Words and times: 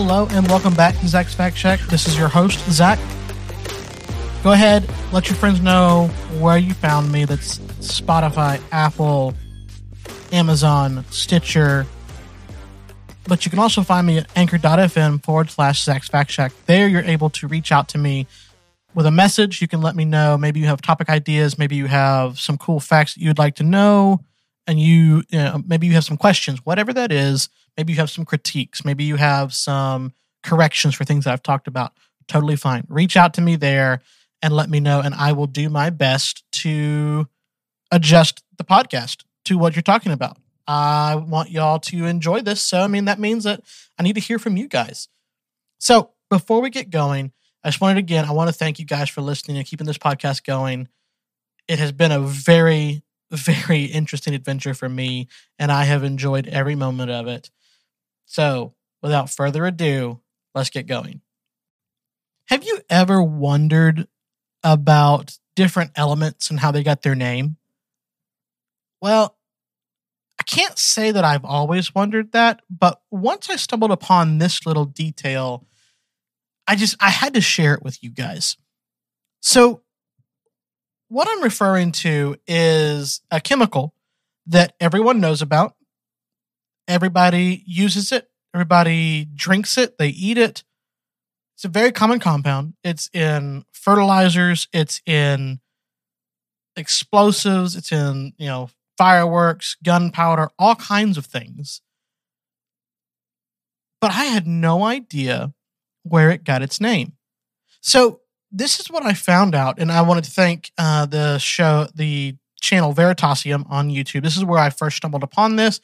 Hello 0.00 0.28
and 0.30 0.46
welcome 0.46 0.74
back 0.74 0.96
to 1.00 1.08
Zach's 1.08 1.34
Fact 1.34 1.56
Shack. 1.56 1.80
This 1.88 2.06
is 2.06 2.16
your 2.16 2.28
host, 2.28 2.60
Zach. 2.70 3.00
Go 4.44 4.52
ahead, 4.52 4.88
let 5.12 5.26
your 5.26 5.34
friends 5.34 5.60
know 5.60 6.06
where 6.38 6.56
you 6.56 6.72
found 6.72 7.10
me. 7.10 7.24
That's 7.24 7.58
Spotify, 7.80 8.62
Apple, 8.70 9.34
Amazon, 10.30 11.04
Stitcher. 11.10 11.84
But 13.24 13.44
you 13.44 13.50
can 13.50 13.58
also 13.58 13.82
find 13.82 14.06
me 14.06 14.18
at 14.18 14.30
anchor.fm 14.36 15.24
forward 15.24 15.50
slash 15.50 15.82
Zach's 15.82 16.06
Fact 16.06 16.30
Shack. 16.30 16.52
There 16.66 16.86
you're 16.86 17.02
able 17.02 17.30
to 17.30 17.48
reach 17.48 17.72
out 17.72 17.88
to 17.88 17.98
me 17.98 18.28
with 18.94 19.04
a 19.04 19.10
message. 19.10 19.60
You 19.60 19.66
can 19.66 19.82
let 19.82 19.96
me 19.96 20.04
know. 20.04 20.38
Maybe 20.38 20.60
you 20.60 20.66
have 20.66 20.80
topic 20.80 21.08
ideas. 21.08 21.58
Maybe 21.58 21.74
you 21.74 21.86
have 21.86 22.38
some 22.38 22.56
cool 22.56 22.78
facts 22.78 23.14
that 23.14 23.20
you'd 23.20 23.38
like 23.38 23.56
to 23.56 23.64
know. 23.64 24.20
And 24.68 24.78
you, 24.78 25.24
you 25.28 25.38
know, 25.38 25.60
maybe 25.66 25.88
you 25.88 25.94
have 25.94 26.04
some 26.04 26.18
questions, 26.18 26.64
whatever 26.64 26.92
that 26.92 27.10
is. 27.10 27.48
Maybe 27.78 27.92
you 27.92 28.00
have 28.00 28.10
some 28.10 28.24
critiques. 28.24 28.84
Maybe 28.84 29.04
you 29.04 29.16
have 29.16 29.54
some 29.54 30.12
corrections 30.42 30.96
for 30.96 31.04
things 31.04 31.24
that 31.24 31.32
I've 31.32 31.42
talked 31.42 31.68
about. 31.68 31.92
Totally 32.26 32.56
fine. 32.56 32.84
Reach 32.88 33.16
out 33.16 33.34
to 33.34 33.40
me 33.40 33.54
there 33.56 34.02
and 34.42 34.52
let 34.54 34.68
me 34.68 34.80
know, 34.80 35.00
and 35.00 35.14
I 35.14 35.32
will 35.32 35.46
do 35.46 35.70
my 35.70 35.90
best 35.90 36.44
to 36.52 37.28
adjust 37.90 38.42
the 38.56 38.64
podcast 38.64 39.22
to 39.46 39.56
what 39.56 39.74
you're 39.74 39.82
talking 39.82 40.12
about. 40.12 40.36
I 40.66 41.14
want 41.14 41.50
y'all 41.50 41.78
to 41.78 42.04
enjoy 42.04 42.42
this. 42.42 42.60
So, 42.60 42.80
I 42.80 42.88
mean, 42.88 43.06
that 43.06 43.18
means 43.18 43.44
that 43.44 43.62
I 43.98 44.02
need 44.02 44.14
to 44.14 44.20
hear 44.20 44.38
from 44.38 44.56
you 44.56 44.68
guys. 44.68 45.08
So, 45.78 46.10
before 46.28 46.60
we 46.60 46.70
get 46.70 46.90
going, 46.90 47.32
I 47.64 47.68
just 47.68 47.80
wanted 47.80 47.98
again, 47.98 48.26
I 48.26 48.32
want 48.32 48.48
to 48.48 48.52
thank 48.52 48.78
you 48.78 48.84
guys 48.84 49.08
for 49.08 49.22
listening 49.22 49.56
and 49.56 49.66
keeping 49.66 49.86
this 49.86 49.98
podcast 49.98 50.44
going. 50.44 50.88
It 51.66 51.78
has 51.78 51.92
been 51.92 52.12
a 52.12 52.20
very, 52.20 53.02
very 53.30 53.84
interesting 53.84 54.34
adventure 54.34 54.74
for 54.74 54.88
me, 54.88 55.28
and 55.58 55.72
I 55.72 55.84
have 55.84 56.04
enjoyed 56.04 56.48
every 56.48 56.74
moment 56.74 57.10
of 57.10 57.26
it. 57.28 57.50
So, 58.28 58.74
without 59.02 59.30
further 59.30 59.64
ado, 59.64 60.20
let's 60.54 60.68
get 60.68 60.86
going. 60.86 61.22
Have 62.48 62.62
you 62.62 62.80
ever 62.90 63.22
wondered 63.22 64.06
about 64.62 65.38
different 65.56 65.92
elements 65.96 66.50
and 66.50 66.60
how 66.60 66.70
they 66.70 66.82
got 66.82 67.00
their 67.00 67.14
name? 67.14 67.56
Well, 69.00 69.34
I 70.38 70.42
can't 70.42 70.78
say 70.78 71.10
that 71.10 71.24
I've 71.24 71.44
always 71.44 71.94
wondered 71.94 72.32
that, 72.32 72.60
but 72.68 73.00
once 73.10 73.48
I 73.48 73.56
stumbled 73.56 73.92
upon 73.92 74.36
this 74.36 74.66
little 74.66 74.84
detail, 74.84 75.66
I 76.66 76.76
just 76.76 76.96
I 77.00 77.08
had 77.08 77.32
to 77.32 77.40
share 77.40 77.72
it 77.72 77.82
with 77.82 78.02
you 78.04 78.10
guys. 78.10 78.58
So 79.40 79.80
what 81.08 81.28
I'm 81.30 81.42
referring 81.42 81.92
to 81.92 82.36
is 82.46 83.22
a 83.30 83.40
chemical 83.40 83.94
that 84.46 84.74
everyone 84.80 85.18
knows 85.18 85.40
about 85.40 85.76
Everybody 86.88 87.62
uses 87.66 88.10
it. 88.12 88.28
Everybody 88.54 89.26
drinks 89.26 89.76
it. 89.76 89.98
They 89.98 90.08
eat 90.08 90.38
it. 90.38 90.64
It's 91.54 91.64
a 91.64 91.68
very 91.68 91.92
common 91.92 92.18
compound. 92.18 92.74
It's 92.82 93.10
in 93.12 93.64
fertilizers. 93.72 94.68
It's 94.72 95.02
in 95.04 95.60
explosives. 96.76 97.76
It's 97.76 97.92
in, 97.92 98.32
you 98.38 98.46
know, 98.46 98.70
fireworks, 98.96 99.76
gunpowder, 99.84 100.50
all 100.58 100.74
kinds 100.74 101.18
of 101.18 101.26
things. 101.26 101.82
But 104.00 104.12
I 104.12 104.24
had 104.24 104.46
no 104.46 104.84
idea 104.84 105.52
where 106.04 106.30
it 106.30 106.44
got 106.44 106.62
its 106.62 106.80
name. 106.80 107.12
So 107.80 108.20
this 108.50 108.80
is 108.80 108.90
what 108.90 109.04
I 109.04 109.12
found 109.12 109.54
out, 109.54 109.78
and 109.78 109.92
I 109.92 110.02
wanted 110.02 110.24
to 110.24 110.30
thank 110.30 110.72
uh, 110.78 111.06
the 111.06 111.38
show, 111.38 111.88
the 111.94 112.36
channel 112.60 112.94
Veritasium 112.94 113.66
on 113.68 113.90
YouTube. 113.90 114.22
This 114.22 114.36
is 114.36 114.44
where 114.44 114.58
I 114.58 114.70
first 114.70 114.96
stumbled 114.96 115.22
upon 115.22 115.56
this, 115.56 115.80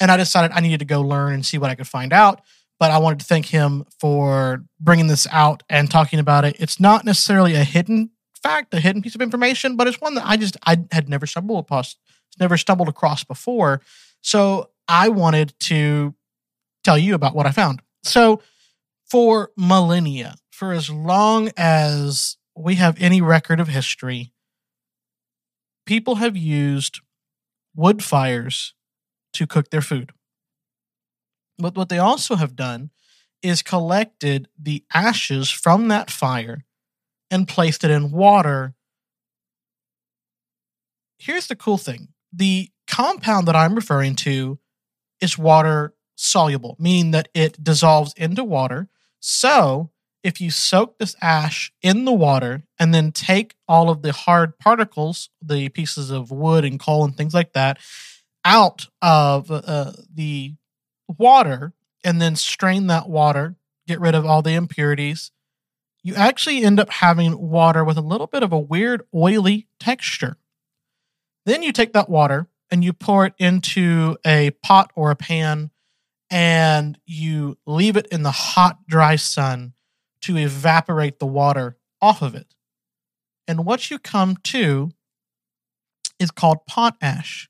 and 0.00 0.10
I 0.10 0.16
decided 0.16 0.52
I 0.54 0.60
needed 0.60 0.80
to 0.80 0.84
go 0.84 1.00
learn 1.00 1.34
and 1.34 1.46
see 1.46 1.58
what 1.58 1.70
I 1.70 1.74
could 1.74 1.88
find 1.88 2.12
out. 2.12 2.40
But 2.78 2.90
I 2.90 2.98
wanted 2.98 3.20
to 3.20 3.26
thank 3.26 3.46
him 3.46 3.86
for 3.98 4.64
bringing 4.78 5.06
this 5.06 5.26
out 5.30 5.62
and 5.70 5.90
talking 5.90 6.18
about 6.18 6.44
it. 6.44 6.56
It's 6.58 6.78
not 6.78 7.06
necessarily 7.06 7.54
a 7.54 7.64
hidden 7.64 8.10
fact, 8.42 8.74
a 8.74 8.80
hidden 8.80 9.00
piece 9.00 9.14
of 9.14 9.22
information, 9.22 9.76
but 9.76 9.86
it's 9.86 10.00
one 10.00 10.14
that 10.14 10.26
I 10.26 10.36
just 10.36 10.56
I 10.66 10.84
had 10.92 11.08
never 11.08 11.26
stumbled 11.26 11.64
across, 11.64 11.96
never 12.38 12.56
stumbled 12.56 12.88
across 12.88 13.24
before. 13.24 13.80
So 14.20 14.70
I 14.88 15.08
wanted 15.08 15.54
to 15.60 16.14
tell 16.84 16.98
you 16.98 17.14
about 17.14 17.34
what 17.34 17.46
I 17.46 17.50
found. 17.50 17.80
So 18.04 18.42
for 19.06 19.50
millennia, 19.56 20.36
for 20.50 20.72
as 20.72 20.90
long 20.90 21.50
as 21.56 22.36
we 22.54 22.76
have 22.76 22.96
any 23.00 23.20
record 23.20 23.58
of 23.58 23.68
history, 23.68 24.32
people 25.86 26.16
have 26.16 26.36
used 26.36 27.00
wood 27.74 28.04
fires 28.04 28.74
to 29.36 29.46
cook 29.46 29.70
their 29.70 29.80
food. 29.80 30.12
But 31.58 31.76
what 31.76 31.88
they 31.88 31.98
also 31.98 32.36
have 32.36 32.56
done 32.56 32.90
is 33.42 33.62
collected 33.62 34.48
the 34.58 34.84
ashes 34.92 35.50
from 35.50 35.88
that 35.88 36.10
fire 36.10 36.64
and 37.30 37.48
placed 37.48 37.84
it 37.84 37.90
in 37.90 38.10
water. 38.10 38.74
Here's 41.18 41.46
the 41.46 41.56
cool 41.56 41.78
thing 41.78 42.08
the 42.32 42.70
compound 42.86 43.48
that 43.48 43.56
I'm 43.56 43.74
referring 43.74 44.16
to 44.16 44.58
is 45.20 45.38
water 45.38 45.94
soluble, 46.16 46.76
meaning 46.78 47.12
that 47.12 47.28
it 47.34 47.62
dissolves 47.62 48.12
into 48.16 48.44
water. 48.44 48.88
So 49.20 49.90
if 50.22 50.40
you 50.40 50.50
soak 50.50 50.98
this 50.98 51.14
ash 51.22 51.72
in 51.82 52.04
the 52.04 52.12
water 52.12 52.64
and 52.78 52.92
then 52.92 53.12
take 53.12 53.54
all 53.68 53.90
of 53.90 54.02
the 54.02 54.12
hard 54.12 54.58
particles, 54.58 55.30
the 55.40 55.68
pieces 55.68 56.10
of 56.10 56.30
wood 56.30 56.64
and 56.64 56.80
coal 56.80 57.04
and 57.04 57.16
things 57.16 57.32
like 57.32 57.52
that, 57.52 57.78
out 58.46 58.86
of 59.02 59.50
uh, 59.50 59.92
the 60.14 60.54
water 61.18 61.72
and 62.04 62.22
then 62.22 62.36
strain 62.36 62.86
that 62.86 63.08
water, 63.08 63.56
get 63.88 64.00
rid 64.00 64.14
of 64.14 64.24
all 64.24 64.40
the 64.40 64.54
impurities, 64.54 65.32
you 66.04 66.14
actually 66.14 66.62
end 66.62 66.78
up 66.78 66.88
having 66.88 67.36
water 67.36 67.84
with 67.84 67.98
a 67.98 68.02
little 68.02 68.28
bit 68.28 68.44
of 68.44 68.52
a 68.52 68.58
weird 68.58 69.02
oily 69.12 69.66
texture. 69.80 70.36
Then 71.44 71.64
you 71.64 71.72
take 71.72 71.92
that 71.94 72.08
water 72.08 72.46
and 72.70 72.84
you 72.84 72.92
pour 72.92 73.26
it 73.26 73.34
into 73.38 74.16
a 74.24 74.50
pot 74.62 74.92
or 74.94 75.10
a 75.10 75.16
pan 75.16 75.70
and 76.30 76.98
you 77.04 77.58
leave 77.66 77.96
it 77.96 78.06
in 78.12 78.22
the 78.22 78.30
hot, 78.30 78.86
dry 78.86 79.16
sun 79.16 79.72
to 80.20 80.36
evaporate 80.36 81.18
the 81.18 81.26
water 81.26 81.76
off 82.00 82.22
of 82.22 82.36
it. 82.36 82.54
And 83.48 83.64
what 83.64 83.90
you 83.90 83.98
come 83.98 84.36
to 84.44 84.90
is 86.20 86.30
called 86.30 86.66
potash. 86.66 87.48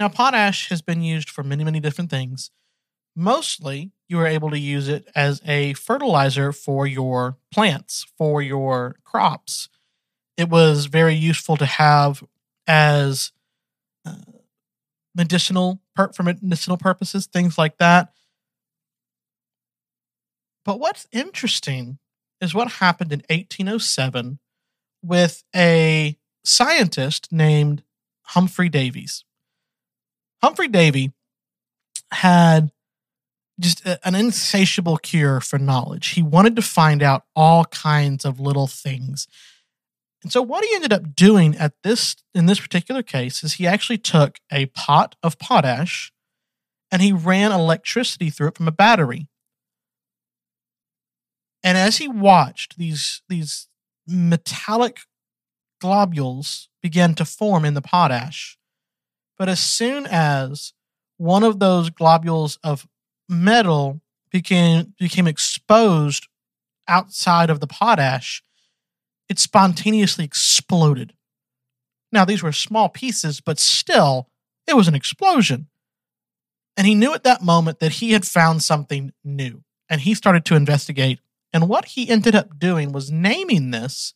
Now, 0.00 0.08
potash 0.08 0.70
has 0.70 0.80
been 0.80 1.02
used 1.02 1.28
for 1.28 1.44
many, 1.44 1.62
many 1.62 1.78
different 1.78 2.08
things. 2.08 2.50
Mostly, 3.14 3.92
you 4.08 4.18
are 4.18 4.26
able 4.26 4.48
to 4.48 4.58
use 4.58 4.88
it 4.88 5.06
as 5.14 5.42
a 5.44 5.74
fertilizer 5.74 6.52
for 6.52 6.86
your 6.86 7.36
plants, 7.52 8.06
for 8.16 8.40
your 8.40 8.96
crops. 9.04 9.68
It 10.38 10.48
was 10.48 10.86
very 10.86 11.14
useful 11.14 11.58
to 11.58 11.66
have 11.66 12.24
as 12.66 13.32
uh, 14.06 14.14
medicinal 15.14 15.82
for 16.14 16.22
medicinal 16.22 16.78
purposes, 16.78 17.26
things 17.26 17.58
like 17.58 17.76
that. 17.76 18.14
But 20.64 20.80
what's 20.80 21.06
interesting 21.12 21.98
is 22.40 22.54
what 22.54 22.72
happened 22.72 23.12
in 23.12 23.20
1807 23.28 24.38
with 25.02 25.44
a 25.54 26.16
scientist 26.42 27.30
named 27.30 27.82
Humphrey 28.22 28.70
Davies. 28.70 29.24
Humphrey 30.42 30.68
Davy 30.68 31.12
had 32.12 32.70
just 33.58 33.84
a, 33.86 34.06
an 34.06 34.14
insatiable 34.14 34.96
cure 34.96 35.40
for 35.40 35.58
knowledge. 35.58 36.08
He 36.08 36.22
wanted 36.22 36.56
to 36.56 36.62
find 36.62 37.02
out 37.02 37.24
all 37.36 37.66
kinds 37.66 38.24
of 38.24 38.40
little 38.40 38.66
things. 38.66 39.28
And 40.22 40.32
so 40.32 40.42
what 40.42 40.64
he 40.64 40.74
ended 40.74 40.92
up 40.92 41.14
doing 41.14 41.56
at 41.56 41.74
this 41.82 42.16
in 42.34 42.46
this 42.46 42.60
particular 42.60 43.02
case 43.02 43.42
is 43.42 43.54
he 43.54 43.66
actually 43.66 43.98
took 43.98 44.38
a 44.50 44.66
pot 44.66 45.16
of 45.22 45.38
potash 45.38 46.12
and 46.90 47.00
he 47.00 47.12
ran 47.12 47.52
electricity 47.52 48.30
through 48.30 48.48
it 48.48 48.56
from 48.56 48.68
a 48.68 48.72
battery. 48.72 49.28
And 51.62 51.78
as 51.78 51.98
he 51.98 52.08
watched 52.08 52.78
these 52.78 53.22
these 53.28 53.68
metallic 54.06 55.00
globules 55.80 56.68
begin 56.82 57.14
to 57.14 57.24
form 57.24 57.64
in 57.64 57.74
the 57.74 57.82
potash, 57.82 58.58
but 59.40 59.48
as 59.48 59.58
soon 59.58 60.06
as 60.06 60.74
one 61.16 61.42
of 61.44 61.60
those 61.60 61.88
globules 61.88 62.58
of 62.62 62.86
metal 63.26 64.02
became 64.30 64.92
became 64.98 65.26
exposed 65.26 66.28
outside 66.86 67.48
of 67.48 67.58
the 67.58 67.66
potash, 67.66 68.42
it 69.30 69.38
spontaneously 69.38 70.26
exploded. 70.26 71.14
Now 72.12 72.26
these 72.26 72.42
were 72.42 72.52
small 72.52 72.90
pieces, 72.90 73.40
but 73.40 73.58
still, 73.58 74.28
it 74.66 74.76
was 74.76 74.88
an 74.88 74.94
explosion. 74.94 75.68
And 76.76 76.86
he 76.86 76.94
knew 76.94 77.14
at 77.14 77.24
that 77.24 77.42
moment 77.42 77.78
that 77.78 77.92
he 77.92 78.12
had 78.12 78.26
found 78.26 78.62
something 78.62 79.10
new, 79.24 79.62
and 79.88 80.02
he 80.02 80.12
started 80.12 80.44
to 80.44 80.54
investigate. 80.54 81.18
And 81.50 81.66
what 81.66 81.86
he 81.86 82.10
ended 82.10 82.34
up 82.34 82.58
doing 82.58 82.92
was 82.92 83.10
naming 83.10 83.70
this 83.70 84.12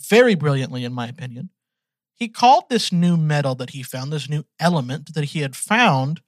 very 0.00 0.36
brilliantly, 0.36 0.84
in 0.84 0.92
my 0.92 1.08
opinion, 1.08 1.50
he 2.14 2.28
called 2.28 2.64
this 2.68 2.92
new 2.92 3.16
metal 3.16 3.54
that 3.56 3.70
he 3.70 3.82
found, 3.82 4.12
this 4.12 4.28
new 4.28 4.44
element 4.60 5.14
that 5.14 5.24
he 5.24 5.40
had 5.40 5.56
found, 5.56 6.20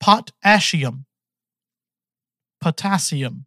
potassium. 0.00 1.06
Potassium. 2.60 3.46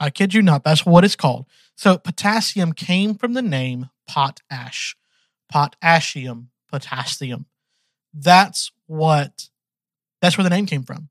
I 0.00 0.10
kid 0.10 0.34
you 0.34 0.42
not. 0.42 0.64
That's 0.64 0.84
what 0.84 1.04
it's 1.04 1.16
called. 1.16 1.46
So 1.76 1.96
potassium 1.96 2.72
came 2.72 3.14
from 3.14 3.34
the 3.34 3.42
name 3.42 3.88
potash, 4.08 4.96
potassium, 5.48 6.50
potassium. 6.70 7.46
That's 8.12 8.72
what. 8.86 9.48
That's 10.20 10.36
where 10.36 10.44
the 10.44 10.50
name 10.50 10.66
came 10.66 10.82
from. 10.82 11.08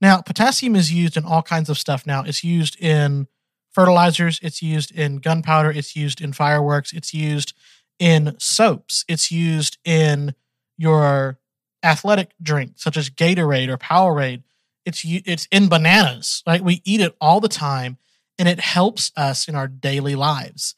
Now, 0.00 0.20
potassium 0.20 0.76
is 0.76 0.92
used 0.92 1.16
in 1.16 1.24
all 1.24 1.42
kinds 1.42 1.68
of 1.68 1.78
stuff. 1.78 2.06
Now, 2.06 2.22
it's 2.22 2.44
used 2.44 2.80
in 2.80 3.26
fertilizers. 3.70 4.40
It's 4.42 4.62
used 4.62 4.92
in 4.92 5.18
gunpowder. 5.18 5.70
It's 5.70 5.94
used 5.94 6.20
in 6.20 6.32
fireworks. 6.32 6.92
It's 6.92 7.12
used 7.12 7.54
in 7.98 8.36
soaps. 8.38 9.04
It's 9.08 9.30
used 9.30 9.78
in 9.84 10.34
your 10.76 11.38
athletic 11.82 12.32
drink, 12.42 12.72
such 12.76 12.96
as 12.96 13.10
Gatorade 13.10 13.68
or 13.68 13.78
Powerade. 13.78 14.42
It's 14.84 15.02
it's 15.04 15.46
in 15.50 15.68
bananas, 15.68 16.42
right? 16.46 16.62
We 16.62 16.82
eat 16.84 17.00
it 17.00 17.14
all 17.20 17.40
the 17.40 17.48
time, 17.48 17.98
and 18.38 18.48
it 18.48 18.60
helps 18.60 19.12
us 19.16 19.48
in 19.48 19.54
our 19.54 19.68
daily 19.68 20.14
lives. 20.14 20.76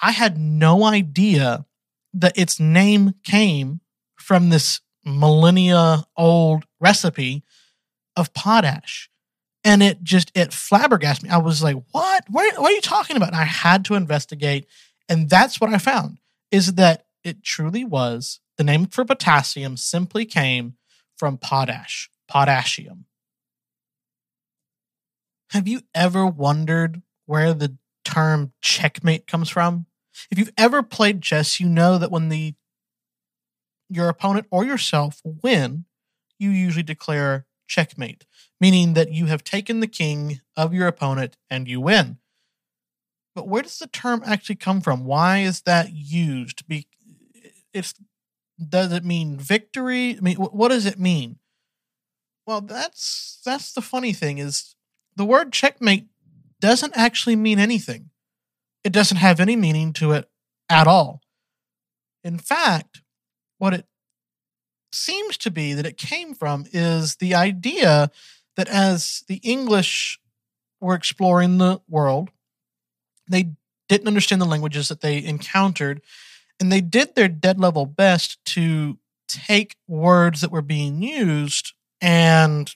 I 0.00 0.12
had 0.12 0.38
no 0.38 0.84
idea 0.84 1.66
that 2.12 2.36
its 2.38 2.60
name 2.60 3.14
came 3.24 3.80
from 4.16 4.48
this 4.48 4.80
millennia 5.04 6.04
old 6.16 6.64
recipe 6.80 7.44
of 8.16 8.34
potash. 8.34 9.08
And 9.64 9.82
it 9.82 10.02
just 10.02 10.30
it 10.34 10.52
flabbergasted 10.52 11.24
me. 11.24 11.30
I 11.30 11.38
was 11.38 11.62
like, 11.62 11.76
"What? 11.90 12.24
What, 12.28 12.58
what 12.60 12.70
are 12.70 12.74
you 12.74 12.80
talking 12.80 13.16
about?" 13.16 13.28
And 13.28 13.36
I 13.36 13.44
had 13.44 13.84
to 13.86 13.94
investigate, 13.94 14.66
and 15.08 15.30
that's 15.30 15.60
what 15.60 15.72
I 15.72 15.78
found 15.78 16.18
is 16.50 16.74
that 16.74 17.06
it 17.24 17.42
truly 17.42 17.84
was 17.84 18.40
the 18.56 18.64
name 18.64 18.86
for 18.86 19.04
potassium 19.04 19.76
simply 19.76 20.24
came 20.24 20.76
from 21.16 21.38
potash, 21.38 22.10
potassium. 22.28 23.06
Have 25.50 25.68
you 25.68 25.82
ever 25.94 26.26
wondered 26.26 27.02
where 27.26 27.54
the 27.54 27.76
term 28.04 28.52
checkmate 28.60 29.26
comes 29.26 29.48
from? 29.48 29.86
If 30.30 30.38
you've 30.38 30.52
ever 30.56 30.82
played 30.82 31.22
chess, 31.22 31.60
you 31.60 31.68
know 31.68 31.98
that 31.98 32.10
when 32.10 32.28
the 32.28 32.54
your 33.88 34.08
opponent 34.08 34.46
or 34.50 34.64
yourself 34.64 35.20
win, 35.24 35.84
you 36.38 36.50
usually 36.50 36.82
declare 36.82 37.46
checkmate, 37.68 38.24
meaning 38.60 38.94
that 38.94 39.12
you 39.12 39.26
have 39.26 39.44
taken 39.44 39.80
the 39.80 39.86
king 39.86 40.40
of 40.56 40.74
your 40.74 40.86
opponent 40.86 41.36
and 41.50 41.68
you 41.68 41.80
win. 41.80 42.18
But 43.36 43.48
where 43.48 43.62
does 43.62 43.78
the 43.78 43.86
term 43.86 44.22
actually 44.24 44.56
come 44.56 44.80
from? 44.80 45.04
Why 45.04 45.40
is 45.40 45.60
that 45.60 45.92
used? 45.92 46.66
Be 46.66 46.88
it's 47.74 47.92
does 48.58 48.90
it 48.92 49.04
mean 49.04 49.36
victory? 49.36 50.16
I 50.16 50.20
mean, 50.20 50.36
what 50.36 50.68
does 50.68 50.86
it 50.86 50.98
mean? 50.98 51.38
Well, 52.46 52.62
that's 52.62 53.42
that's 53.44 53.72
the 53.74 53.82
funny 53.82 54.14
thing 54.14 54.38
is 54.38 54.74
the 55.16 55.26
word 55.26 55.52
checkmate 55.52 56.06
doesn't 56.60 56.96
actually 56.96 57.36
mean 57.36 57.58
anything. 57.58 58.08
It 58.82 58.92
doesn't 58.92 59.18
have 59.18 59.38
any 59.38 59.54
meaning 59.54 59.92
to 59.94 60.12
it 60.12 60.30
at 60.70 60.86
all. 60.86 61.20
In 62.24 62.38
fact, 62.38 63.02
what 63.58 63.74
it 63.74 63.84
seems 64.92 65.36
to 65.38 65.50
be 65.50 65.74
that 65.74 65.84
it 65.84 65.98
came 65.98 66.32
from 66.32 66.64
is 66.72 67.16
the 67.16 67.34
idea 67.34 68.10
that 68.56 68.68
as 68.68 69.24
the 69.28 69.40
English 69.42 70.18
were 70.80 70.94
exploring 70.94 71.58
the 71.58 71.80
world, 71.86 72.30
they 73.28 73.50
didn't 73.88 74.08
understand 74.08 74.40
the 74.40 74.46
languages 74.46 74.88
that 74.88 75.00
they 75.00 75.24
encountered, 75.24 76.00
and 76.60 76.72
they 76.72 76.80
did 76.80 77.14
their 77.14 77.28
dead 77.28 77.60
level 77.60 77.86
best 77.86 78.44
to 78.46 78.98
take 79.28 79.76
words 79.86 80.40
that 80.40 80.50
were 80.50 80.62
being 80.62 81.02
used 81.02 81.72
and 82.00 82.74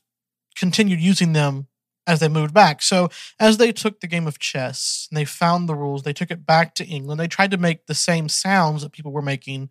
continued 0.57 1.01
using 1.01 1.33
them 1.33 1.69
as 2.07 2.21
they 2.21 2.29
moved 2.29 2.53
back. 2.53 2.83
So, 2.83 3.09
as 3.39 3.57
they 3.57 3.73
took 3.73 4.01
the 4.01 4.07
game 4.07 4.27
of 4.27 4.39
chess 4.39 5.07
and 5.11 5.17
they 5.17 5.25
found 5.25 5.69
the 5.69 5.75
rules, 5.75 6.03
they 6.03 6.13
took 6.13 6.31
it 6.31 6.47
back 6.47 6.75
to 6.77 6.87
England. 6.87 7.21
They 7.21 7.29
tried 7.29 7.53
to 7.53 7.59
make 7.59 7.87
the 7.87 7.95
same 7.95 8.29
sounds 8.29 8.83
that 8.83 8.93
people 8.93 9.13
were 9.13 9.23
making 9.23 9.71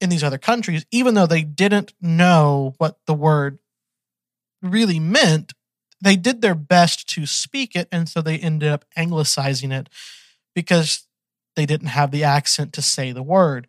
in 0.00 0.10
these 0.10 0.24
other 0.24 0.38
countries, 0.38 0.84
even 0.90 1.14
though 1.14 1.26
they 1.26 1.42
didn't 1.42 1.92
know 2.00 2.74
what 2.78 2.98
the 3.06 3.14
word 3.14 3.58
really 4.62 4.98
meant. 4.98 5.52
They 6.00 6.16
did 6.16 6.42
their 6.42 6.54
best 6.54 7.08
to 7.10 7.26
speak 7.26 7.74
it, 7.74 7.88
and 7.90 8.08
so 8.08 8.22
they 8.22 8.38
ended 8.38 8.68
up 8.68 8.84
anglicizing 8.96 9.72
it 9.72 9.88
because 10.54 11.06
they 11.56 11.66
didn't 11.66 11.88
have 11.88 12.10
the 12.10 12.24
accent 12.24 12.72
to 12.74 12.82
say 12.82 13.12
the 13.12 13.22
word. 13.22 13.66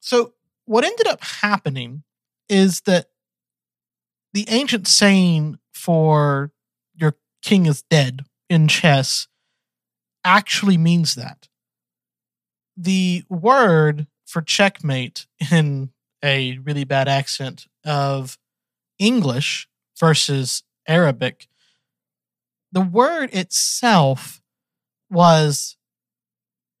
So, 0.00 0.34
what 0.64 0.84
ended 0.84 1.06
up 1.06 1.22
happening 1.22 2.02
is 2.48 2.82
that 2.82 3.06
the 4.32 4.46
ancient 4.48 4.86
saying 4.86 5.58
for 5.72 6.52
your 6.94 7.16
king 7.42 7.66
is 7.66 7.82
dead 7.82 8.24
in 8.48 8.68
chess 8.68 9.28
actually 10.24 10.76
means 10.76 11.14
that. 11.14 11.48
The 12.76 13.24
word 13.28 14.06
for 14.26 14.42
checkmate 14.42 15.26
in 15.50 15.90
a 16.22 16.58
really 16.58 16.84
bad 16.84 17.08
accent 17.08 17.66
of 17.84 18.38
English 18.98 19.68
versus 19.98 20.62
Arabic, 20.88 21.46
the 22.72 22.80
word 22.80 23.30
itself 23.32 24.42
was 25.10 25.76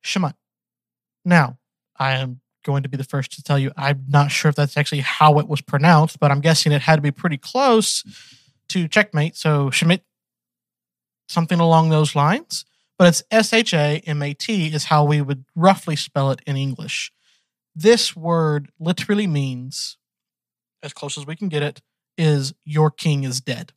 shamat. 0.04 0.34
Now, 1.24 1.58
I 1.98 2.14
am 2.14 2.40
going 2.64 2.82
to 2.82 2.88
be 2.88 2.96
the 2.96 3.04
first 3.04 3.32
to 3.32 3.42
tell 3.42 3.58
you 3.58 3.70
I'm 3.76 4.04
not 4.08 4.30
sure 4.30 4.48
if 4.48 4.54
that's 4.54 4.76
actually 4.76 5.00
how 5.00 5.38
it 5.38 5.48
was 5.48 5.60
pronounced, 5.60 6.18
but 6.18 6.30
I'm 6.30 6.40
guessing 6.40 6.72
it 6.72 6.82
had 6.82 6.96
to 6.96 7.02
be 7.02 7.10
pretty 7.10 7.38
close 7.38 8.02
to 8.70 8.88
checkmate. 8.88 9.36
So 9.36 9.70
Schmidt, 9.70 10.02
something 11.28 11.60
along 11.60 11.90
those 11.90 12.16
lines. 12.16 12.64
But 12.98 13.08
it's 13.08 13.22
S 13.30 13.52
H 13.52 13.74
A 13.74 14.02
M 14.06 14.22
A 14.22 14.34
T 14.34 14.74
is 14.74 14.84
how 14.84 15.04
we 15.04 15.20
would 15.20 15.44
roughly 15.54 15.94
spell 15.94 16.32
it 16.32 16.40
in 16.46 16.56
English 16.56 17.12
this 17.78 18.16
word 18.16 18.72
literally 18.80 19.28
means, 19.28 19.98
as 20.82 20.92
close 20.92 21.16
as 21.16 21.26
we 21.26 21.36
can 21.36 21.48
get 21.48 21.62
it, 21.62 21.80
is 22.16 22.52
your 22.64 22.90
king 22.90 23.22
is 23.22 23.40
dead. 23.40 23.72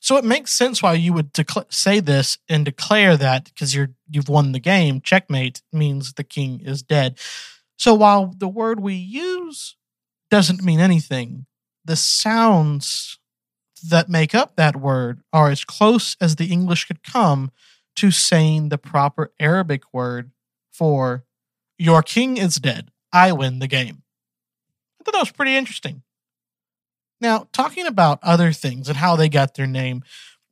So 0.00 0.16
it 0.16 0.24
makes 0.24 0.52
sense 0.52 0.82
why 0.82 0.94
you 0.94 1.12
would 1.12 1.30
say 1.70 2.00
this 2.00 2.38
and 2.48 2.64
declare 2.64 3.16
that 3.16 3.46
because 3.46 3.74
you're 3.74 3.90
you've 4.08 4.28
won 4.28 4.52
the 4.52 4.60
game. 4.60 5.00
Checkmate 5.00 5.62
means 5.72 6.12
the 6.12 6.24
king 6.24 6.60
is 6.60 6.82
dead. 6.82 7.18
So 7.78 7.94
while 7.94 8.34
the 8.36 8.48
word 8.48 8.80
we 8.80 8.94
use 8.94 9.76
doesn't 10.30 10.62
mean 10.62 10.80
anything, 10.80 11.46
the 11.84 11.96
sounds 11.96 13.18
that 13.88 14.08
make 14.08 14.34
up 14.34 14.56
that 14.56 14.76
word 14.76 15.22
are 15.32 15.50
as 15.50 15.64
close 15.64 16.16
as 16.20 16.36
the 16.36 16.52
English 16.52 16.84
could 16.84 17.02
come 17.02 17.50
to 17.96 18.10
saying 18.10 18.68
the 18.68 18.78
proper 18.78 19.32
Arabic 19.40 19.82
word 19.92 20.30
for 20.70 21.24
your 21.78 22.02
king 22.02 22.36
is 22.36 22.56
dead. 22.56 22.90
I 23.12 23.32
win 23.32 23.58
the 23.58 23.66
game. 23.66 24.02
I 25.00 25.04
thought 25.04 25.12
that 25.12 25.20
was 25.20 25.32
pretty 25.32 25.56
interesting. 25.56 26.02
Now, 27.20 27.48
talking 27.52 27.86
about 27.86 28.18
other 28.22 28.52
things 28.52 28.88
and 28.88 28.96
how 28.96 29.16
they 29.16 29.28
got 29.28 29.54
their 29.54 29.66
name, 29.66 30.02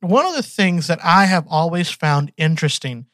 one 0.01 0.25
of 0.25 0.35
the 0.35 0.43
things 0.43 0.87
that 0.87 1.03
I 1.03 1.25
have 1.25 1.45
always 1.49 1.89
found 1.89 2.31
interesting, 2.37 3.07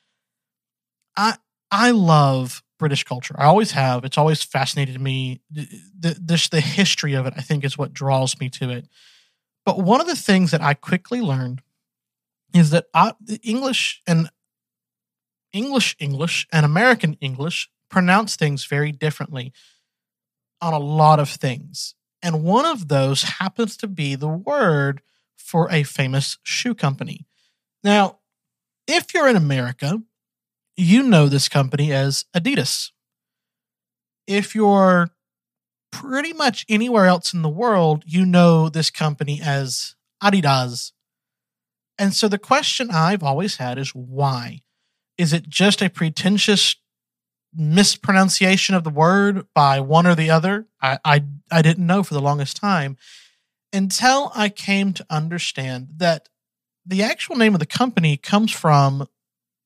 I 1.15 1.35
I 1.71 1.91
love 1.91 2.63
British 2.77 3.03
culture. 3.03 3.35
I 3.37 3.45
always 3.45 3.71
have. 3.71 4.03
It's 4.03 4.17
always 4.17 4.43
fascinated 4.43 4.99
me. 4.99 5.41
The, 5.49 5.67
the, 5.97 6.47
the 6.51 6.61
history 6.61 7.13
of 7.13 7.25
it, 7.25 7.33
I 7.35 7.41
think, 7.41 7.63
is 7.63 7.77
what 7.77 7.93
draws 7.93 8.39
me 8.39 8.49
to 8.49 8.69
it. 8.69 8.87
But 9.65 9.79
one 9.79 10.01
of 10.01 10.07
the 10.07 10.15
things 10.15 10.51
that 10.51 10.61
I 10.61 10.73
quickly 10.73 11.21
learned 11.21 11.61
is 12.53 12.69
that 12.69 12.85
I, 12.93 13.13
English 13.43 14.01
and 14.05 14.29
English 15.51 15.95
English 15.99 16.47
and 16.51 16.65
American 16.65 17.13
English 17.21 17.69
pronounce 17.89 18.35
things 18.35 18.65
very 18.65 18.91
differently 18.91 19.53
on 20.61 20.73
a 20.73 20.79
lot 20.79 21.19
of 21.19 21.29
things. 21.29 21.94
And 22.25 22.41
one 22.41 22.65
of 22.65 22.87
those 22.87 23.21
happens 23.21 23.77
to 23.77 23.87
be 23.87 24.15
the 24.15 24.27
word 24.27 25.01
for 25.37 25.71
a 25.71 25.83
famous 25.83 26.39
shoe 26.41 26.73
company. 26.73 27.27
Now, 27.83 28.17
if 28.87 29.13
you're 29.13 29.29
in 29.29 29.35
America, 29.35 30.01
you 30.75 31.03
know 31.03 31.29
this 31.29 31.47
company 31.47 31.93
as 31.93 32.25
Adidas. 32.35 32.89
If 34.25 34.55
you're 34.55 35.11
pretty 35.91 36.33
much 36.33 36.65
anywhere 36.67 37.05
else 37.05 37.31
in 37.31 37.43
the 37.43 37.47
world, 37.47 38.01
you 38.07 38.25
know 38.25 38.69
this 38.69 38.89
company 38.89 39.39
as 39.39 39.93
Adidas. 40.23 40.93
And 41.99 42.11
so 42.11 42.27
the 42.27 42.39
question 42.39 42.89
I've 42.89 43.21
always 43.21 43.57
had 43.57 43.77
is 43.77 43.93
why? 43.93 44.61
Is 45.15 45.31
it 45.31 45.47
just 45.47 45.79
a 45.79 45.91
pretentious 45.91 46.75
mispronunciation 47.55 48.75
of 48.75 48.83
the 48.83 48.89
word 48.89 49.47
by 49.53 49.79
one 49.79 50.05
or 50.05 50.15
the 50.15 50.29
other. 50.29 50.67
I, 50.81 50.99
I, 51.03 51.23
I 51.51 51.61
didn't 51.61 51.85
know 51.85 52.03
for 52.03 52.13
the 52.13 52.21
longest 52.21 52.57
time 52.57 52.97
until 53.71 54.31
I 54.35 54.49
came 54.49 54.93
to 54.93 55.05
understand 55.09 55.89
that 55.97 56.29
the 56.85 57.03
actual 57.03 57.35
name 57.35 57.53
of 57.53 57.59
the 57.59 57.65
company 57.65 58.17
comes 58.17 58.51
from 58.51 59.07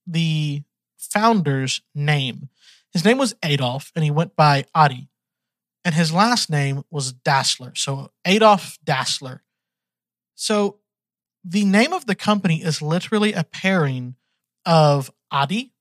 the 0.07 0.63
founder's 0.97 1.81
name. 1.93 2.49
His 2.91 3.05
name 3.05 3.17
was 3.17 3.35
Adolf, 3.43 3.91
and 3.95 4.03
he 4.03 4.11
went 4.11 4.35
by 4.35 4.65
Adi. 4.73 5.09
And 5.85 5.95
his 5.95 6.13
last 6.13 6.49
name 6.49 6.83
was 6.89 7.13
Dassler. 7.13 7.77
So 7.77 8.11
Adolf 8.25 8.77
Dassler. 8.85 9.39
So 10.35 10.79
the 11.43 11.65
name 11.65 11.93
of 11.93 12.05
the 12.05 12.15
company 12.15 12.61
is 12.61 12.81
literally 12.81 13.33
a 13.33 13.43
pairing 13.43 14.15
of 14.65 15.11
Adi 15.31 15.73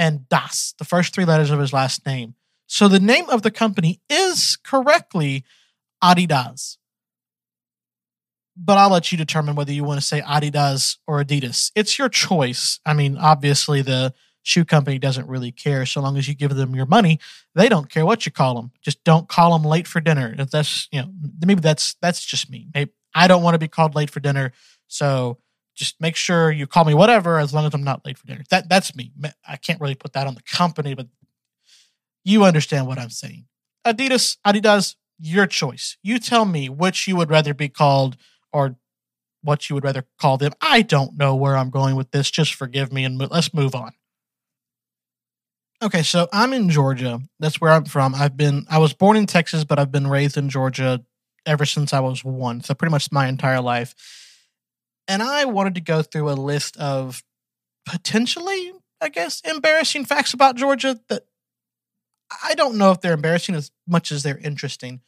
and 0.00 0.26
Das, 0.30 0.72
the 0.78 0.84
first 0.84 1.14
three 1.14 1.26
letters 1.26 1.50
of 1.50 1.60
his 1.60 1.74
last 1.74 2.06
name. 2.06 2.34
So 2.66 2.88
the 2.88 2.98
name 2.98 3.28
of 3.28 3.42
the 3.42 3.50
company 3.50 4.00
is 4.08 4.56
correctly 4.64 5.44
Adidas. 6.02 6.78
But 8.56 8.78
I'll 8.78 8.90
let 8.90 9.12
you 9.12 9.18
determine 9.18 9.56
whether 9.56 9.72
you 9.72 9.84
want 9.84 10.00
to 10.00 10.06
say 10.06 10.22
Adidas 10.22 10.96
or 11.06 11.22
Adidas. 11.22 11.70
It's 11.74 11.98
your 11.98 12.08
choice. 12.08 12.80
I 12.86 12.94
mean, 12.94 13.18
obviously 13.18 13.82
the 13.82 14.14
shoe 14.42 14.64
company 14.64 14.98
doesn't 14.98 15.28
really 15.28 15.52
care 15.52 15.84
so 15.84 16.00
long 16.00 16.16
as 16.16 16.26
you 16.26 16.34
give 16.34 16.54
them 16.54 16.74
your 16.74 16.86
money. 16.86 17.20
They 17.54 17.68
don't 17.68 17.90
care 17.90 18.06
what 18.06 18.24
you 18.24 18.32
call 18.32 18.54
them. 18.54 18.72
Just 18.80 19.04
don't 19.04 19.28
call 19.28 19.52
them 19.52 19.68
late 19.68 19.86
for 19.86 20.00
dinner. 20.00 20.34
If 20.38 20.50
that's 20.50 20.88
you 20.90 21.02
know 21.02 21.10
maybe 21.44 21.60
that's 21.60 21.94
that's 22.00 22.24
just 22.24 22.48
me. 22.50 22.68
Maybe 22.74 22.92
I 23.14 23.28
don't 23.28 23.42
want 23.42 23.54
to 23.54 23.58
be 23.58 23.68
called 23.68 23.94
late 23.94 24.08
for 24.08 24.20
dinner. 24.20 24.52
So 24.88 25.38
just 25.80 25.98
make 25.98 26.14
sure 26.14 26.52
you 26.52 26.66
call 26.66 26.84
me 26.84 26.92
whatever 26.92 27.38
as 27.38 27.54
long 27.54 27.64
as 27.64 27.72
I'm 27.72 27.82
not 27.82 28.04
late 28.04 28.18
for 28.18 28.26
dinner. 28.26 28.42
That 28.50 28.68
that's 28.68 28.94
me. 28.94 29.12
I 29.48 29.56
can't 29.56 29.80
really 29.80 29.94
put 29.94 30.12
that 30.12 30.26
on 30.26 30.34
the 30.34 30.42
company, 30.42 30.94
but 30.94 31.06
you 32.22 32.44
understand 32.44 32.86
what 32.86 32.98
I'm 32.98 33.08
saying. 33.08 33.46
Adidas, 33.86 34.36
Adidas, 34.46 34.96
your 35.18 35.46
choice. 35.46 35.96
You 36.02 36.18
tell 36.18 36.44
me 36.44 36.68
which 36.68 37.08
you 37.08 37.16
would 37.16 37.30
rather 37.30 37.54
be 37.54 37.70
called 37.70 38.18
or 38.52 38.76
what 39.40 39.70
you 39.70 39.74
would 39.74 39.84
rather 39.84 40.04
call 40.20 40.36
them. 40.36 40.52
I 40.60 40.82
don't 40.82 41.16
know 41.16 41.34
where 41.34 41.56
I'm 41.56 41.70
going 41.70 41.96
with 41.96 42.10
this. 42.10 42.30
Just 42.30 42.52
forgive 42.52 42.92
me 42.92 43.04
and 43.04 43.18
let's 43.18 43.54
move 43.54 43.74
on. 43.74 43.92
Okay, 45.82 46.02
so 46.02 46.28
I'm 46.30 46.52
in 46.52 46.68
Georgia. 46.68 47.20
That's 47.38 47.58
where 47.58 47.72
I'm 47.72 47.86
from. 47.86 48.14
I've 48.14 48.36
been 48.36 48.66
I 48.68 48.76
was 48.76 48.92
born 48.92 49.16
in 49.16 49.24
Texas, 49.24 49.64
but 49.64 49.78
I've 49.78 49.90
been 49.90 50.08
raised 50.08 50.36
in 50.36 50.50
Georgia 50.50 51.02
ever 51.46 51.64
since 51.64 51.94
I 51.94 52.00
was 52.00 52.22
1. 52.22 52.60
So 52.64 52.74
pretty 52.74 52.90
much 52.90 53.10
my 53.10 53.28
entire 53.28 53.62
life 53.62 53.94
and 55.10 55.24
I 55.24 55.44
wanted 55.44 55.74
to 55.74 55.80
go 55.80 56.02
through 56.02 56.30
a 56.30 56.38
list 56.38 56.76
of 56.76 57.24
potentially, 57.84 58.72
I 59.00 59.08
guess, 59.08 59.40
embarrassing 59.40 60.04
facts 60.04 60.32
about 60.32 60.54
Georgia 60.54 61.00
that 61.08 61.24
I 62.44 62.54
don't 62.54 62.78
know 62.78 62.92
if 62.92 63.00
they're 63.00 63.14
embarrassing 63.14 63.56
as 63.56 63.72
much 63.88 64.12
as 64.12 64.22
they're 64.22 64.38
interesting. 64.38 65.00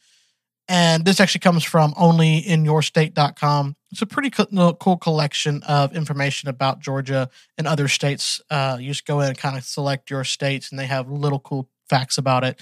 And 0.67 1.05
this 1.05 1.21
actually 1.21 1.39
comes 1.39 1.63
from 1.63 1.93
onlyinyourstate.com. 1.93 3.75
It's 3.91 4.01
a 4.01 4.05
pretty 4.05 4.29
cool 4.29 4.97
collection 4.97 5.63
of 5.63 5.95
information 5.95 6.49
about 6.49 6.81
Georgia 6.81 7.29
and 7.57 7.65
other 7.65 7.87
states. 7.87 8.41
Uh, 8.49 8.77
you 8.81 8.89
just 8.89 9.05
go 9.05 9.21
in 9.21 9.29
and 9.29 9.37
kind 9.37 9.57
of 9.57 9.63
select 9.63 10.09
your 10.09 10.25
states, 10.25 10.69
and 10.69 10.77
they 10.77 10.85
have 10.85 11.09
little 11.09 11.39
cool 11.39 11.69
facts 11.89 12.17
about 12.17 12.43
it. 12.43 12.59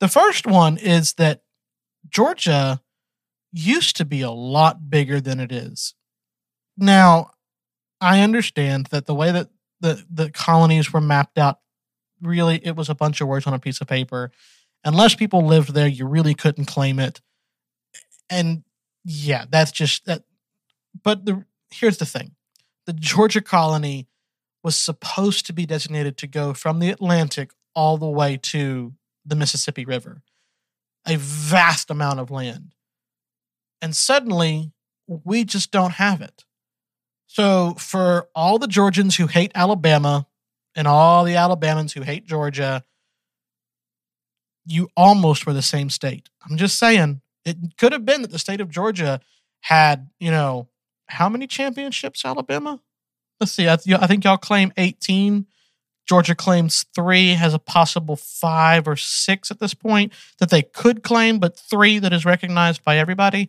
The 0.00 0.08
first 0.08 0.48
one 0.48 0.78
is 0.78 1.12
that 1.14 1.42
Georgia 2.08 2.80
used 3.52 3.96
to 3.98 4.04
be 4.04 4.22
a 4.22 4.30
lot 4.32 4.90
bigger 4.90 5.20
than 5.20 5.38
it 5.38 5.52
is. 5.52 5.94
Now, 6.82 7.30
I 8.00 8.22
understand 8.22 8.86
that 8.86 9.06
the 9.06 9.14
way 9.14 9.30
that 9.30 9.50
the, 9.80 10.04
the 10.10 10.30
colonies 10.32 10.92
were 10.92 11.00
mapped 11.00 11.38
out, 11.38 11.60
really, 12.20 12.60
it 12.66 12.74
was 12.74 12.88
a 12.88 12.94
bunch 12.96 13.20
of 13.20 13.28
words 13.28 13.46
on 13.46 13.54
a 13.54 13.60
piece 13.60 13.80
of 13.80 13.86
paper. 13.86 14.32
Unless 14.84 15.14
people 15.14 15.46
lived 15.46 15.74
there, 15.74 15.86
you 15.86 16.08
really 16.08 16.34
couldn't 16.34 16.64
claim 16.64 16.98
it. 16.98 17.20
And 18.28 18.64
yeah, 19.04 19.44
that's 19.48 19.70
just 19.70 20.06
that. 20.06 20.24
But 21.04 21.24
the 21.24 21.44
here's 21.70 21.98
the 21.98 22.06
thing 22.06 22.32
the 22.86 22.92
Georgia 22.92 23.40
colony 23.40 24.08
was 24.64 24.74
supposed 24.74 25.46
to 25.46 25.52
be 25.52 25.66
designated 25.66 26.16
to 26.16 26.26
go 26.26 26.52
from 26.52 26.80
the 26.80 26.90
Atlantic 26.90 27.52
all 27.76 27.96
the 27.96 28.08
way 28.08 28.36
to 28.42 28.92
the 29.24 29.36
Mississippi 29.36 29.84
River, 29.84 30.22
a 31.06 31.14
vast 31.16 31.92
amount 31.92 32.18
of 32.18 32.32
land. 32.32 32.74
And 33.80 33.94
suddenly, 33.94 34.72
we 35.06 35.44
just 35.44 35.70
don't 35.70 35.92
have 35.92 36.20
it. 36.20 36.44
So 37.32 37.72
for 37.78 38.28
all 38.34 38.58
the 38.58 38.66
Georgians 38.66 39.16
who 39.16 39.26
hate 39.26 39.52
Alabama 39.54 40.26
and 40.76 40.86
all 40.86 41.24
the 41.24 41.32
Alabamans 41.32 41.94
who 41.94 42.02
hate 42.02 42.26
Georgia, 42.26 42.84
you 44.66 44.90
almost 44.98 45.46
were 45.46 45.54
the 45.54 45.62
same 45.62 45.88
state. 45.88 46.28
I'm 46.44 46.58
just 46.58 46.78
saying 46.78 47.22
it 47.46 47.56
could 47.78 47.92
have 47.92 48.04
been 48.04 48.20
that 48.20 48.32
the 48.32 48.38
state 48.38 48.60
of 48.60 48.68
Georgia 48.68 49.18
had, 49.60 50.10
you 50.20 50.30
know, 50.30 50.68
how 51.06 51.30
many 51.30 51.46
championships 51.46 52.22
Alabama? 52.22 52.80
Let's 53.40 53.52
see. 53.52 53.66
I, 53.66 53.78
I 53.98 54.06
think 54.06 54.24
y'all 54.24 54.36
claim 54.36 54.70
18. 54.76 55.46
Georgia 56.06 56.34
claims 56.34 56.84
three, 56.94 57.30
has 57.30 57.54
a 57.54 57.58
possible 57.58 58.16
five 58.16 58.86
or 58.86 58.96
six 58.96 59.50
at 59.50 59.58
this 59.58 59.72
point 59.72 60.12
that 60.38 60.50
they 60.50 60.60
could 60.60 61.02
claim, 61.02 61.38
but 61.38 61.58
three 61.58 61.98
that 61.98 62.12
is 62.12 62.26
recognized 62.26 62.84
by 62.84 62.98
everybody. 62.98 63.48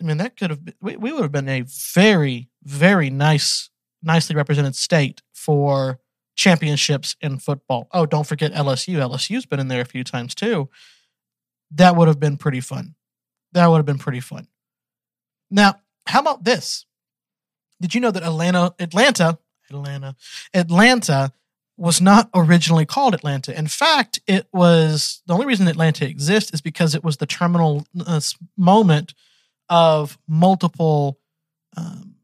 I 0.00 0.04
mean, 0.04 0.16
that 0.18 0.36
could 0.36 0.50
have 0.50 0.64
been, 0.64 0.74
we, 0.80 0.96
we 0.96 1.12
would 1.12 1.22
have 1.22 1.32
been 1.32 1.48
a 1.48 1.64
very, 1.94 2.48
very 2.62 3.10
nice, 3.10 3.70
nicely 4.02 4.34
represented 4.34 4.74
state 4.74 5.22
for 5.32 6.00
championships 6.36 7.16
in 7.20 7.38
football. 7.38 7.88
Oh, 7.92 8.06
don't 8.06 8.26
forget 8.26 8.52
LSU. 8.52 8.96
LSU's 8.96 9.46
been 9.46 9.60
in 9.60 9.68
there 9.68 9.80
a 9.80 9.86
few 9.86 10.04
times 10.04 10.34
too. 10.34 10.68
That 11.70 11.96
would 11.96 12.08
have 12.08 12.20
been 12.20 12.36
pretty 12.36 12.60
fun. 12.60 12.94
That 13.52 13.68
would 13.68 13.76
have 13.76 13.86
been 13.86 13.98
pretty 13.98 14.20
fun. 14.20 14.48
Now, 15.50 15.76
how 16.06 16.20
about 16.20 16.44
this? 16.44 16.86
Did 17.80 17.94
you 17.94 18.00
know 18.00 18.10
that 18.10 18.22
Atlanta, 18.22 18.74
Atlanta, 18.78 19.38
Atlanta, 19.70 20.16
Atlanta 20.52 21.32
was 21.76 22.00
not 22.00 22.30
originally 22.34 22.86
called 22.86 23.14
Atlanta. 23.14 23.56
In 23.56 23.66
fact, 23.66 24.20
it 24.26 24.46
was 24.52 25.22
the 25.26 25.34
only 25.34 25.46
reason 25.46 25.66
Atlanta 25.66 26.06
exists 26.06 26.52
is 26.52 26.60
because 26.60 26.94
it 26.94 27.02
was 27.02 27.16
the 27.16 27.26
terminal 27.26 27.86
uh, 28.06 28.20
moment 28.56 29.14
of 29.68 30.18
multiple 30.28 31.18
um, 31.76 32.16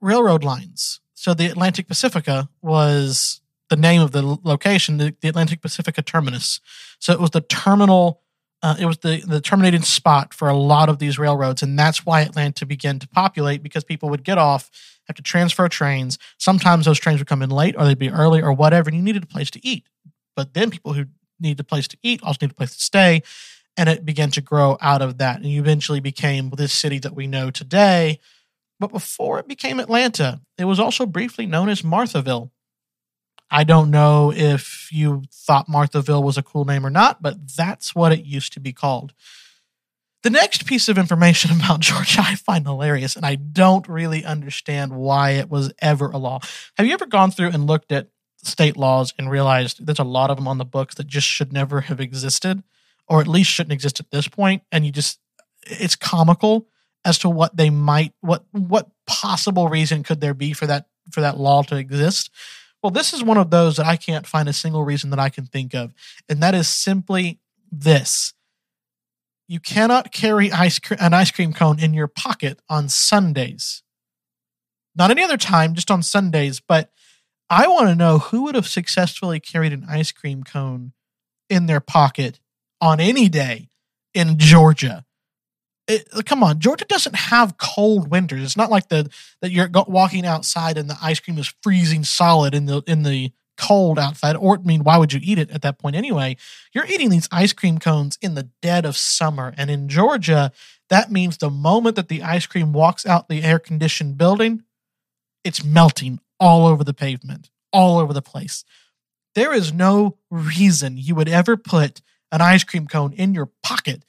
railroad 0.00 0.44
lines. 0.44 1.00
So 1.14 1.34
the 1.34 1.46
Atlantic 1.46 1.88
Pacifica 1.88 2.48
was 2.62 3.40
the 3.70 3.76
name 3.76 4.00
of 4.00 4.12
the 4.12 4.22
location, 4.22 4.98
the, 4.98 5.14
the 5.20 5.28
Atlantic 5.28 5.60
Pacifica 5.60 6.02
terminus. 6.02 6.60
So 6.98 7.12
it 7.12 7.20
was 7.20 7.30
the 7.30 7.40
terminal. 7.40 8.22
Uh, 8.60 8.76
it 8.80 8.86
was 8.86 8.98
the 8.98 9.22
the 9.26 9.40
terminating 9.40 9.82
spot 9.82 10.34
for 10.34 10.48
a 10.48 10.56
lot 10.56 10.88
of 10.88 10.98
these 10.98 11.16
railroads, 11.18 11.62
and 11.62 11.78
that's 11.78 12.04
why 12.04 12.22
Atlanta 12.22 12.66
began 12.66 12.98
to 12.98 13.08
populate 13.08 13.62
because 13.62 13.84
people 13.84 14.08
would 14.08 14.24
get 14.24 14.36
off, 14.36 14.68
have 15.06 15.14
to 15.16 15.22
transfer 15.22 15.68
trains. 15.68 16.18
Sometimes 16.38 16.84
those 16.86 16.98
trains 16.98 17.20
would 17.20 17.28
come 17.28 17.42
in 17.42 17.50
late, 17.50 17.76
or 17.78 17.84
they'd 17.84 17.98
be 17.98 18.10
early, 18.10 18.42
or 18.42 18.52
whatever, 18.52 18.88
and 18.88 18.96
you 18.96 19.02
needed 19.02 19.22
a 19.22 19.26
place 19.26 19.50
to 19.52 19.64
eat. 19.64 19.86
But 20.34 20.54
then 20.54 20.70
people 20.70 20.92
who 20.92 21.06
needed 21.38 21.60
a 21.60 21.64
place 21.64 21.86
to 21.88 21.96
eat 22.02 22.20
also 22.22 22.38
needed 22.42 22.52
a 22.52 22.56
place 22.56 22.74
to 22.74 22.82
stay 22.82 23.22
and 23.78 23.88
it 23.88 24.04
began 24.04 24.30
to 24.32 24.40
grow 24.40 24.76
out 24.80 25.00
of 25.00 25.18
that. 25.18 25.36
And 25.36 25.46
eventually 25.46 26.00
became 26.00 26.50
this 26.50 26.72
city 26.72 26.98
that 26.98 27.14
we 27.14 27.28
know 27.28 27.50
today. 27.50 28.18
But 28.80 28.92
before 28.92 29.38
it 29.38 29.48
became 29.48 29.80
atlanta 29.80 30.40
it 30.56 30.64
was 30.64 30.78
also 30.78 31.06
briefly 31.06 31.46
known 31.46 31.68
as 31.68 31.82
marthaville. 31.82 32.50
I 33.50 33.64
don't 33.64 33.90
know 33.90 34.32
if 34.32 34.88
you 34.92 35.22
thought 35.32 35.68
marthaville 35.68 36.22
was 36.22 36.36
a 36.36 36.42
cool 36.42 36.64
name 36.64 36.84
or 36.84 36.90
not 36.90 37.22
but 37.22 37.56
that's 37.56 37.94
what 37.94 38.12
it 38.12 38.24
used 38.24 38.52
to 38.52 38.60
be 38.60 38.72
called. 38.72 39.14
The 40.22 40.30
next 40.30 40.66
piece 40.66 40.88
of 40.88 40.98
information 40.98 41.50
about 41.60 41.80
georgia 41.80 42.20
i 42.22 42.36
find 42.36 42.66
hilarious 42.66 43.16
and 43.16 43.26
i 43.26 43.34
don't 43.34 43.88
really 43.88 44.24
understand 44.24 44.92
why 44.92 45.30
it 45.32 45.50
was 45.50 45.72
ever 45.80 46.10
a 46.10 46.18
law. 46.18 46.40
Have 46.76 46.86
you 46.86 46.92
ever 46.92 47.06
gone 47.06 47.32
through 47.32 47.50
and 47.50 47.66
looked 47.66 47.90
at 47.90 48.10
state 48.44 48.76
laws 48.76 49.12
and 49.18 49.28
realized 49.28 49.84
there's 49.84 49.98
a 49.98 50.04
lot 50.04 50.30
of 50.30 50.36
them 50.36 50.46
on 50.46 50.58
the 50.58 50.64
books 50.64 50.94
that 50.94 51.08
just 51.08 51.26
should 51.26 51.52
never 51.52 51.80
have 51.82 52.00
existed 52.00 52.62
or 53.08 53.20
at 53.20 53.28
least 53.28 53.50
shouldn't 53.50 53.72
exist 53.72 54.00
at 54.00 54.10
this 54.10 54.28
point 54.28 54.62
and 54.70 54.84
you 54.84 54.92
just 54.92 55.18
it's 55.62 55.96
comical 55.96 56.68
as 57.04 57.18
to 57.18 57.28
what 57.28 57.56
they 57.56 57.70
might 57.70 58.12
what 58.20 58.44
what 58.52 58.90
possible 59.06 59.68
reason 59.68 60.02
could 60.02 60.20
there 60.20 60.34
be 60.34 60.52
for 60.52 60.66
that 60.66 60.86
for 61.10 61.20
that 61.20 61.38
law 61.38 61.62
to 61.62 61.76
exist? 61.76 62.30
Well 62.82 62.90
this 62.90 63.12
is 63.12 63.22
one 63.22 63.38
of 63.38 63.50
those 63.50 63.76
that 63.76 63.86
i 63.86 63.96
can't 63.96 64.26
find 64.26 64.48
a 64.48 64.52
single 64.52 64.84
reason 64.84 65.10
that 65.10 65.18
i 65.18 65.28
can 65.28 65.46
think 65.46 65.74
of 65.74 65.94
and 66.28 66.42
that 66.42 66.54
is 66.54 66.68
simply 66.68 67.40
this. 67.70 68.34
You 69.46 69.60
cannot 69.60 70.12
carry 70.12 70.52
ice 70.52 70.78
cre- 70.78 70.94
an 71.00 71.14
ice 71.14 71.30
cream 71.30 71.52
cone 71.52 71.80
in 71.80 71.94
your 71.94 72.08
pocket 72.08 72.60
on 72.68 72.90
sundays. 72.90 73.82
Not 74.94 75.10
any 75.10 75.22
other 75.22 75.38
time 75.38 75.74
just 75.74 75.90
on 75.90 76.02
sundays 76.02 76.60
but 76.60 76.90
i 77.48 77.66
want 77.66 77.88
to 77.88 77.94
know 77.94 78.18
who 78.18 78.44
would 78.44 78.54
have 78.54 78.68
successfully 78.68 79.40
carried 79.40 79.72
an 79.72 79.86
ice 79.88 80.12
cream 80.12 80.44
cone 80.44 80.92
in 81.48 81.66
their 81.66 81.80
pocket 81.80 82.40
on 82.80 83.00
any 83.00 83.28
day 83.28 83.68
in 84.14 84.38
Georgia. 84.38 85.04
It, 85.86 86.06
come 86.26 86.42
on, 86.42 86.60
Georgia 86.60 86.84
doesn't 86.84 87.16
have 87.16 87.56
cold 87.56 88.10
winters. 88.10 88.42
It's 88.42 88.56
not 88.56 88.70
like 88.70 88.88
the 88.88 89.10
that 89.40 89.50
you're 89.50 89.70
walking 89.86 90.26
outside 90.26 90.76
and 90.76 90.88
the 90.88 90.98
ice 91.00 91.18
cream 91.18 91.38
is 91.38 91.54
freezing 91.62 92.04
solid 92.04 92.54
in 92.54 92.66
the 92.66 92.82
in 92.86 93.04
the 93.04 93.32
cold 93.56 93.98
outside. 93.98 94.36
Or 94.36 94.58
I 94.58 94.62
mean, 94.62 94.84
why 94.84 94.98
would 94.98 95.12
you 95.14 95.20
eat 95.22 95.38
it 95.38 95.50
at 95.50 95.62
that 95.62 95.78
point 95.78 95.96
anyway? 95.96 96.36
You're 96.74 96.86
eating 96.86 97.08
these 97.08 97.28
ice 97.32 97.54
cream 97.54 97.78
cones 97.78 98.18
in 98.20 98.34
the 98.34 98.50
dead 98.60 98.84
of 98.84 98.96
summer, 98.96 99.54
and 99.56 99.70
in 99.70 99.88
Georgia, 99.88 100.52
that 100.90 101.10
means 101.10 101.38
the 101.38 101.50
moment 101.50 101.96
that 101.96 102.08
the 102.08 102.22
ice 102.22 102.46
cream 102.46 102.72
walks 102.72 103.06
out 103.06 103.28
the 103.28 103.42
air 103.42 103.58
conditioned 103.58 104.18
building, 104.18 104.64
it's 105.42 105.64
melting 105.64 106.20
all 106.38 106.66
over 106.66 106.84
the 106.84 106.94
pavement, 106.94 107.50
all 107.72 107.98
over 107.98 108.12
the 108.12 108.22
place. 108.22 108.64
There 109.34 109.52
is 109.52 109.72
no 109.72 110.16
reason 110.30 110.96
you 110.96 111.14
would 111.14 111.28
ever 111.28 111.56
put 111.56 112.00
an 112.32 112.40
ice 112.40 112.64
cream 112.64 112.86
cone 112.86 113.12
in 113.12 113.34
your 113.34 113.50
pocket 113.62 114.04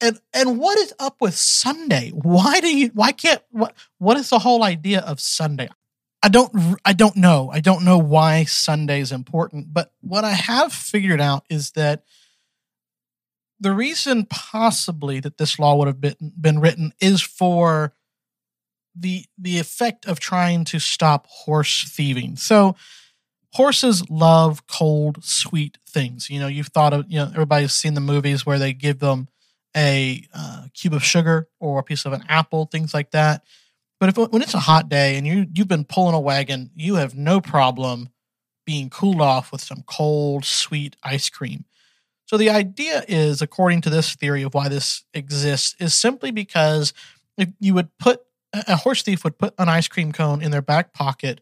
And 0.00 0.20
and 0.34 0.58
what 0.58 0.78
is 0.78 0.92
up 0.98 1.16
with 1.20 1.34
Sunday? 1.34 2.10
Why 2.10 2.60
do 2.60 2.68
you 2.76 2.88
why 2.94 3.12
can't 3.12 3.42
what 3.50 3.74
what 3.98 4.16
is 4.18 4.30
the 4.30 4.38
whole 4.40 4.62
idea 4.62 5.00
of 5.00 5.20
Sunday? 5.20 5.68
I 6.22 6.28
don't 6.28 6.78
I 6.84 6.92
don't 6.92 7.16
know. 7.16 7.50
I 7.52 7.60
don't 7.60 7.84
know 7.84 7.98
why 7.98 8.44
Sunday 8.44 9.00
is 9.00 9.12
important, 9.12 9.72
but 9.72 9.92
what 10.00 10.24
I 10.24 10.32
have 10.32 10.72
figured 10.72 11.20
out 11.20 11.44
is 11.48 11.72
that 11.72 12.02
the 13.58 13.72
reason 13.72 14.26
possibly 14.26 15.20
that 15.20 15.38
this 15.38 15.58
law 15.58 15.76
would 15.76 15.86
have 15.88 16.00
been 16.00 16.16
been 16.38 16.60
written 16.60 16.92
is 17.00 17.22
for 17.22 17.94
the 18.94 19.24
the 19.38 19.58
effect 19.58 20.06
of 20.06 20.20
trying 20.20 20.64
to 20.66 20.78
stop 20.78 21.26
horse 21.26 21.84
thieving. 21.88 22.36
So 22.36 22.76
horses 23.52 24.08
love 24.10 24.66
cold, 24.66 25.24
sweet 25.24 25.78
things. 25.88 26.30
You 26.30 26.40
know, 26.40 26.46
you've 26.46 26.68
thought 26.68 26.92
of 26.92 27.06
you 27.08 27.18
know 27.18 27.30
everybody's 27.32 27.72
seen 27.72 27.94
the 27.94 28.00
movies 28.00 28.44
where 28.44 28.58
they 28.58 28.72
give 28.72 28.98
them 28.98 29.28
a 29.76 30.24
uh, 30.34 30.66
cube 30.74 30.94
of 30.94 31.04
sugar 31.04 31.48
or 31.60 31.78
a 31.78 31.82
piece 31.82 32.04
of 32.04 32.12
an 32.12 32.24
apple, 32.28 32.66
things 32.66 32.94
like 32.94 33.10
that. 33.10 33.44
But 34.00 34.10
if 34.10 34.16
when 34.16 34.42
it's 34.42 34.54
a 34.54 34.60
hot 34.60 34.88
day 34.88 35.16
and 35.16 35.26
you 35.26 35.46
you've 35.52 35.68
been 35.68 35.84
pulling 35.84 36.14
a 36.14 36.20
wagon, 36.20 36.70
you 36.74 36.96
have 36.96 37.14
no 37.14 37.40
problem 37.40 38.10
being 38.64 38.90
cooled 38.90 39.20
off 39.20 39.52
with 39.52 39.60
some 39.60 39.84
cold, 39.86 40.44
sweet 40.44 40.96
ice 41.02 41.30
cream. 41.30 41.64
So 42.26 42.36
the 42.36 42.50
idea 42.50 43.04
is, 43.06 43.40
according 43.40 43.82
to 43.82 43.90
this 43.90 44.14
theory 44.16 44.42
of 44.42 44.52
why 44.52 44.68
this 44.68 45.04
exists, 45.14 45.76
is 45.78 45.94
simply 45.94 46.32
because 46.32 46.92
if 47.38 47.48
you 47.60 47.74
would 47.74 47.96
put 47.98 48.22
a 48.52 48.76
horse 48.76 49.02
thief 49.02 49.24
would 49.24 49.38
put 49.38 49.54
an 49.58 49.68
ice 49.68 49.88
cream 49.88 50.12
cone 50.12 50.42
in 50.42 50.50
their 50.50 50.62
back 50.62 50.92
pocket 50.92 51.40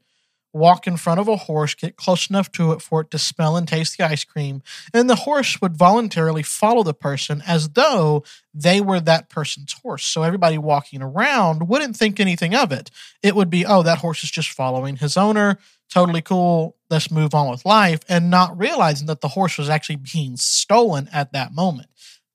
walk 0.55 0.87
in 0.87 0.97
front 0.97 1.19
of 1.19 1.27
a 1.27 1.37
horse, 1.37 1.75
get 1.75 1.97
close 1.97 2.31
enough 2.31 2.51
to 2.53 2.73
it 2.73 2.81
for 2.81 3.01
it 3.01 3.11
to 3.11 3.19
smell 3.19 3.57
and 3.57 3.67
taste 3.67 3.99
the 3.99 4.05
ice 4.05 4.25
cream, 4.25 4.63
and 4.95 5.11
the 5.11 5.17
horse 5.17 5.61
would 5.61 5.77
voluntarily 5.77 6.45
follow 6.45 6.85
the 6.85 6.95
person 6.95 7.43
as 7.47 7.71
though 7.71 8.25
they 8.55 8.81
were 8.81 9.01
that 9.01 9.29
person's 9.29 9.73
horse. 9.83 10.05
So 10.05 10.23
everybody 10.23 10.57
walking 10.57 11.03
around 11.03 11.69
wouldn't 11.69 11.97
think 11.97 12.21
anything 12.21 12.55
of 12.55 12.71
it. 12.71 12.91
It 13.23 13.35
would 13.35 13.51
be, 13.51 13.67
oh, 13.67 13.83
that 13.83 13.99
horse 13.99 14.23
is 14.23 14.31
just 14.31 14.51
following 14.51 14.97
his 14.97 15.17
owner. 15.17 15.59
Totally 15.91 16.23
cool. 16.23 16.77
Let's 16.89 17.11
move 17.11 17.35
on 17.35 17.51
with 17.51 17.65
life. 17.65 18.01
And 18.09 18.31
not 18.31 18.57
realizing 18.57 19.09
that 19.09 19.21
the 19.21 19.29
horse 19.29 19.59
was 19.59 19.69
actually 19.69 19.97
being 19.97 20.37
stolen 20.37 21.09
at 21.13 21.33
that 21.33 21.53
moment. 21.53 21.89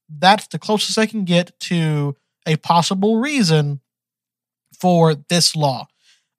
That's 0.10 0.48
the 0.48 0.60
closest 0.60 0.98
I 0.98 1.06
can 1.06 1.24
get 1.24 1.58
to 1.62 2.16
a 2.46 2.58
possible 2.58 3.18
reason 3.18 3.80
for 4.78 5.16
this 5.16 5.56
law. 5.56 5.88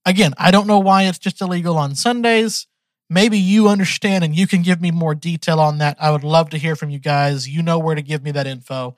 Again, 0.07 0.33
I 0.39 0.51
don't 0.51 0.67
know 0.67 0.79
why 0.79 1.05
it's 1.05 1.19
just 1.19 1.41
illegal 1.41 1.77
on 1.77 1.95
Sundays. 1.95 2.67
Maybe 3.09 3.39
you 3.39 3.69
understand 3.69 4.25
and 4.25 4.35
you 4.35 4.47
can 4.47 4.63
give 4.63 4.81
me 4.81 4.91
more 4.91 5.15
detail 5.15 5.61
on 5.61 5.79
that. 5.79 5.97
I 6.01 6.11
would 6.11 6.25
love 6.25 6.51
to 6.51 6.59
hear 6.59 6.77
from 6.77 6.91
you 6.91 6.99
guys. 6.99 7.49
You 7.49 7.63
know 7.63 7.79
where 7.79 7.95
to 7.95 8.03
give 8.03 8.23
me 8.23 8.31
that 8.33 8.47
info. 8.47 8.97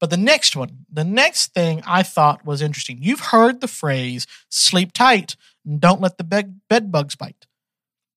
But 0.00 0.10
the 0.10 0.16
next 0.16 0.54
one, 0.54 0.86
the 0.90 1.04
next 1.04 1.54
thing 1.54 1.82
I 1.84 2.04
thought 2.04 2.46
was 2.46 2.62
interesting. 2.62 2.98
You've 3.00 3.20
heard 3.20 3.60
the 3.60 3.68
phrase 3.68 4.26
sleep 4.48 4.92
tight 4.92 5.34
and 5.66 5.80
don't 5.80 6.00
let 6.00 6.18
the 6.18 6.24
bed, 6.24 6.60
bed 6.68 6.92
bugs 6.92 7.16
bite. 7.16 7.46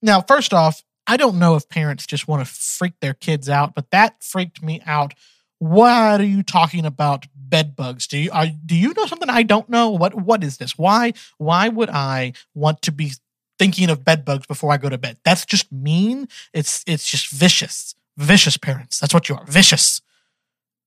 Now, 0.01 0.21
first 0.21 0.53
off, 0.53 0.83
I 1.07 1.17
don't 1.17 1.39
know 1.39 1.55
if 1.55 1.67
parents 1.67 2.05
just 2.05 2.27
want 2.27 2.45
to 2.45 2.53
freak 2.53 2.99
their 3.01 3.15
kids 3.15 3.49
out, 3.49 3.73
but 3.73 3.89
that 3.89 4.23
freaked 4.23 4.61
me 4.61 4.81
out 4.85 5.15
what 5.57 6.19
are 6.19 6.25
you 6.25 6.41
talking 6.41 6.85
about 6.85 7.27
bed 7.51 7.75
bugs. 7.75 8.07
Do 8.07 8.17
you 8.17 8.31
are, 8.31 8.47
do 8.65 8.75
you 8.75 8.93
know 8.95 9.05
something 9.05 9.29
i 9.29 9.43
don't 9.43 9.69
know? 9.69 9.91
What 9.91 10.15
what 10.15 10.43
is 10.43 10.57
this? 10.57 10.75
Why 10.77 11.13
why 11.37 11.69
would 11.69 11.91
i 11.91 12.33
want 12.55 12.81
to 12.83 12.91
be 12.91 13.11
thinking 13.59 13.91
of 13.91 14.03
bed 14.03 14.25
bugs 14.25 14.47
before 14.47 14.71
i 14.71 14.77
go 14.77 14.89
to 14.89 14.97
bed? 14.97 15.17
That's 15.23 15.45
just 15.45 15.71
mean. 15.71 16.27
It's 16.53 16.83
it's 16.87 17.07
just 17.07 17.29
vicious. 17.29 17.93
Vicious 18.17 18.57
parents. 18.57 18.99
That's 18.99 19.13
what 19.13 19.29
you 19.29 19.35
are. 19.35 19.45
Vicious. 19.45 20.01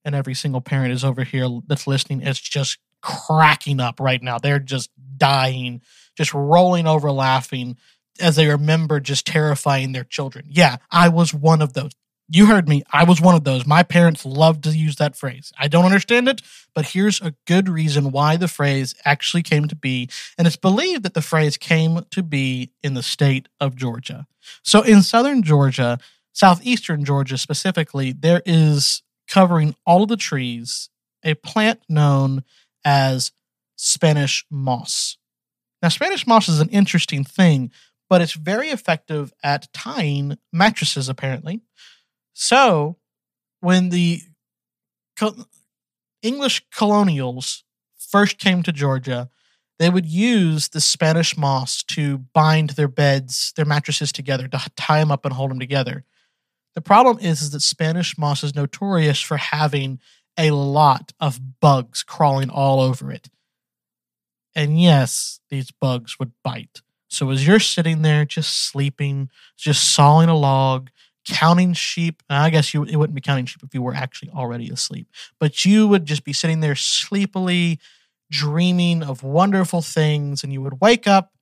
And 0.04 0.16
every 0.16 0.34
single 0.34 0.60
parent 0.60 0.92
is 0.92 1.04
over 1.04 1.22
here 1.22 1.48
that's 1.68 1.86
listening 1.86 2.20
is 2.20 2.40
just 2.40 2.78
cracking 3.00 3.78
up 3.78 4.00
right 4.00 4.22
now. 4.22 4.38
They're 4.38 4.58
just 4.58 4.90
dying 5.16 5.82
just 6.16 6.34
rolling 6.34 6.86
over 6.86 7.10
laughing 7.10 7.76
as 8.20 8.36
they 8.36 8.46
remember 8.46 9.00
just 9.00 9.26
terrifying 9.26 9.92
their 9.92 10.04
children. 10.04 10.46
Yeah 10.48 10.78
i 10.90 11.08
was 11.08 11.32
one 11.32 11.62
of 11.62 11.74
those 11.74 11.92
you 12.28 12.46
heard 12.46 12.68
me. 12.68 12.82
I 12.90 13.04
was 13.04 13.20
one 13.20 13.34
of 13.34 13.44
those. 13.44 13.66
My 13.66 13.82
parents 13.82 14.24
loved 14.24 14.64
to 14.64 14.76
use 14.76 14.96
that 14.96 15.16
phrase. 15.16 15.52
I 15.58 15.68
don't 15.68 15.84
understand 15.84 16.28
it, 16.28 16.40
but 16.74 16.86
here's 16.86 17.20
a 17.20 17.34
good 17.46 17.68
reason 17.68 18.12
why 18.12 18.36
the 18.36 18.48
phrase 18.48 18.94
actually 19.04 19.42
came 19.42 19.68
to 19.68 19.76
be. 19.76 20.08
And 20.38 20.46
it's 20.46 20.56
believed 20.56 21.02
that 21.02 21.14
the 21.14 21.22
phrase 21.22 21.56
came 21.56 22.04
to 22.10 22.22
be 22.22 22.70
in 22.82 22.94
the 22.94 23.02
state 23.02 23.48
of 23.60 23.76
Georgia. 23.76 24.26
So 24.62 24.82
in 24.82 25.02
southern 25.02 25.42
Georgia, 25.42 25.98
southeastern 26.32 27.04
Georgia 27.04 27.36
specifically, 27.38 28.12
there 28.12 28.42
is 28.46 29.02
covering 29.28 29.74
all 29.86 30.02
of 30.02 30.08
the 30.08 30.16
trees 30.16 30.88
a 31.22 31.34
plant 31.34 31.80
known 31.88 32.44
as 32.84 33.32
Spanish 33.76 34.44
moss. 34.50 35.16
Now, 35.82 35.88
Spanish 35.88 36.26
moss 36.26 36.48
is 36.48 36.60
an 36.60 36.68
interesting 36.70 37.24
thing, 37.24 37.70
but 38.08 38.20
it's 38.22 38.34
very 38.34 38.68
effective 38.68 39.32
at 39.42 39.72
tying 39.72 40.38
mattresses, 40.52 41.08
apparently. 41.08 41.60
So, 42.34 42.98
when 43.60 43.88
the 43.88 44.20
co- 45.16 45.46
English 46.22 46.64
colonials 46.74 47.64
first 47.96 48.38
came 48.38 48.62
to 48.64 48.72
Georgia, 48.72 49.30
they 49.78 49.90
would 49.90 50.06
use 50.06 50.68
the 50.68 50.80
Spanish 50.80 51.36
moss 51.36 51.82
to 51.84 52.18
bind 52.18 52.70
their 52.70 52.88
beds, 52.88 53.52
their 53.56 53.64
mattresses 53.64 54.12
together, 54.12 54.46
to 54.48 54.70
tie 54.76 55.00
them 55.00 55.10
up 55.10 55.24
and 55.24 55.34
hold 55.34 55.50
them 55.50 55.58
together. 55.58 56.04
The 56.74 56.80
problem 56.80 57.18
is, 57.18 57.40
is 57.40 57.50
that 57.50 57.60
Spanish 57.60 58.18
moss 58.18 58.42
is 58.42 58.54
notorious 58.54 59.20
for 59.20 59.36
having 59.36 60.00
a 60.36 60.50
lot 60.50 61.12
of 61.20 61.60
bugs 61.60 62.02
crawling 62.02 62.50
all 62.50 62.80
over 62.80 63.10
it. 63.12 63.28
And 64.54 64.80
yes, 64.80 65.40
these 65.50 65.70
bugs 65.70 66.18
would 66.18 66.32
bite. 66.42 66.82
So 67.08 67.30
as 67.30 67.46
you're 67.46 67.60
sitting 67.60 68.02
there 68.02 68.24
just 68.24 68.68
sleeping, 68.68 69.30
just 69.56 69.94
sawing 69.94 70.28
a 70.28 70.36
log, 70.36 70.90
counting 71.26 71.72
sheep. 71.72 72.22
I 72.28 72.50
guess 72.50 72.74
you 72.74 72.84
it 72.84 72.96
wouldn't 72.96 73.14
be 73.14 73.20
counting 73.20 73.46
sheep 73.46 73.62
if 73.62 73.74
you 73.74 73.82
were 73.82 73.94
actually 73.94 74.30
already 74.30 74.70
asleep, 74.70 75.08
but 75.38 75.64
you 75.64 75.88
would 75.88 76.06
just 76.06 76.24
be 76.24 76.32
sitting 76.32 76.60
there 76.60 76.74
sleepily 76.74 77.78
dreaming 78.30 79.02
of 79.02 79.22
wonderful 79.22 79.82
things, 79.82 80.42
and 80.42 80.52
you 80.52 80.60
would 80.62 80.80
wake 80.80 81.06
up 81.06 81.32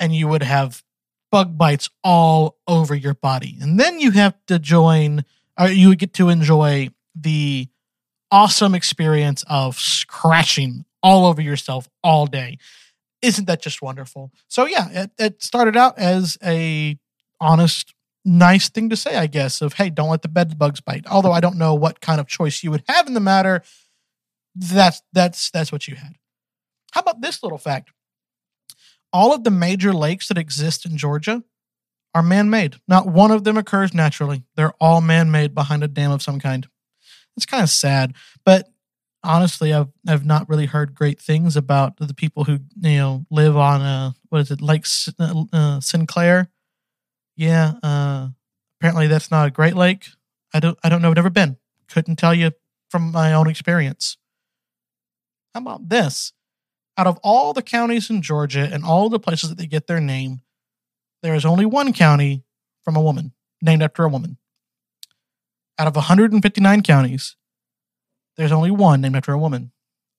and 0.00 0.14
you 0.14 0.28
would 0.28 0.42
have 0.42 0.82
bug 1.30 1.58
bites 1.58 1.90
all 2.02 2.56
over 2.66 2.94
your 2.94 3.14
body, 3.14 3.56
and 3.60 3.78
then 3.78 4.00
you 4.00 4.12
have 4.12 4.34
to 4.46 4.58
join, 4.58 5.24
or 5.58 5.68
you 5.68 5.88
would 5.88 5.98
get 5.98 6.14
to 6.14 6.28
enjoy 6.28 6.88
the 7.14 7.68
awesome 8.30 8.74
experience 8.74 9.44
of 9.48 9.78
scratching 9.78 10.84
all 11.02 11.26
over 11.26 11.40
yourself 11.40 11.88
all 12.02 12.26
day. 12.26 12.58
Isn't 13.22 13.46
that 13.46 13.60
just 13.60 13.82
wonderful? 13.82 14.32
So 14.48 14.66
yeah, 14.66 14.88
it, 14.90 15.10
it 15.18 15.42
started 15.42 15.76
out 15.76 15.98
as 15.98 16.38
a 16.42 16.98
honest 17.40 17.94
nice 18.28 18.68
thing 18.68 18.90
to 18.90 18.96
say, 18.96 19.16
I 19.16 19.26
guess, 19.26 19.60
of 19.60 19.74
hey, 19.74 19.90
don't 19.90 20.10
let 20.10 20.22
the 20.22 20.28
bed 20.28 20.58
bugs 20.58 20.80
bite. 20.80 21.06
Although 21.06 21.32
I 21.32 21.40
don't 21.40 21.56
know 21.56 21.74
what 21.74 22.00
kind 22.00 22.20
of 22.20 22.28
choice 22.28 22.62
you 22.62 22.70
would 22.70 22.84
have 22.88 23.06
in 23.06 23.14
the 23.14 23.20
matter. 23.20 23.62
That's 24.54 25.02
that's 25.12 25.50
that's 25.50 25.72
what 25.72 25.88
you 25.88 25.96
had. 25.96 26.14
How 26.92 27.00
about 27.00 27.20
this 27.20 27.42
little 27.42 27.58
fact? 27.58 27.90
All 29.12 29.34
of 29.34 29.44
the 29.44 29.50
major 29.50 29.92
lakes 29.92 30.28
that 30.28 30.38
exist 30.38 30.84
in 30.84 30.96
Georgia 30.96 31.42
are 32.14 32.22
man-made. 32.22 32.76
Not 32.86 33.06
one 33.06 33.30
of 33.30 33.44
them 33.44 33.56
occurs 33.56 33.94
naturally. 33.94 34.44
They're 34.56 34.74
all 34.80 35.00
man-made 35.00 35.54
behind 35.54 35.82
a 35.82 35.88
dam 35.88 36.10
of 36.10 36.22
some 36.22 36.40
kind. 36.40 36.66
It's 37.36 37.46
kind 37.46 37.62
of 37.62 37.70
sad, 37.70 38.14
but 38.44 38.68
honestly, 39.22 39.72
I've 39.72 39.88
I've 40.06 40.26
not 40.26 40.48
really 40.48 40.66
heard 40.66 40.94
great 40.94 41.20
things 41.20 41.56
about 41.56 41.96
the 41.98 42.14
people 42.14 42.44
who 42.44 42.58
you 42.80 42.98
know 42.98 43.26
live 43.30 43.56
on 43.56 43.80
uh 43.80 44.12
what 44.28 44.40
is 44.40 44.50
it 44.50 44.60
Lake 44.60 44.86
uh, 45.18 45.44
uh, 45.52 45.80
Sinclair 45.80 46.50
yeah, 47.38 47.74
uh, 47.84 48.28
apparently 48.78 49.06
that's 49.06 49.30
not 49.30 49.46
a 49.46 49.50
Great 49.52 49.76
Lake. 49.76 50.08
I 50.52 50.58
don't, 50.58 50.76
I 50.82 50.88
don't 50.88 51.00
know. 51.00 51.10
I've 51.10 51.16
never 51.16 51.30
been. 51.30 51.56
Couldn't 51.88 52.16
tell 52.16 52.34
you 52.34 52.50
from 52.90 53.12
my 53.12 53.32
own 53.32 53.48
experience. 53.48 54.18
How 55.54 55.60
about 55.60 55.88
this? 55.88 56.32
Out 56.96 57.06
of 57.06 57.16
all 57.22 57.52
the 57.52 57.62
counties 57.62 58.10
in 58.10 58.22
Georgia 58.22 58.68
and 58.70 58.84
all 58.84 59.08
the 59.08 59.20
places 59.20 59.50
that 59.50 59.56
they 59.56 59.68
get 59.68 59.86
their 59.86 60.00
name, 60.00 60.40
there 61.22 61.34
is 61.36 61.44
only 61.44 61.64
one 61.64 61.92
county 61.92 62.42
from 62.82 62.96
a 62.96 63.00
woman, 63.00 63.32
named 63.62 63.84
after 63.84 64.02
a 64.02 64.08
woman. 64.08 64.36
Out 65.78 65.86
of 65.86 65.94
159 65.94 66.82
counties, 66.82 67.36
there's 68.36 68.50
only 68.50 68.72
one 68.72 69.00
named 69.00 69.14
after 69.14 69.32
a 69.32 69.38
woman. 69.38 69.70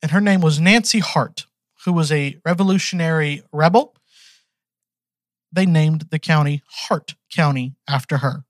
And 0.02 0.12
her 0.12 0.22
name 0.22 0.40
was 0.40 0.62
Nancy 0.62 1.00
Hart, 1.00 1.48
who 1.84 1.92
was 1.92 2.14
a 2.14 2.38
revolutionary 2.46 3.44
rebel 3.52 3.94
they 5.52 5.66
named 5.66 6.08
the 6.12 6.20
county 6.20 6.64
Hart 6.68 7.16
County 7.34 7.76
after 7.88 8.18
her. 8.18 8.44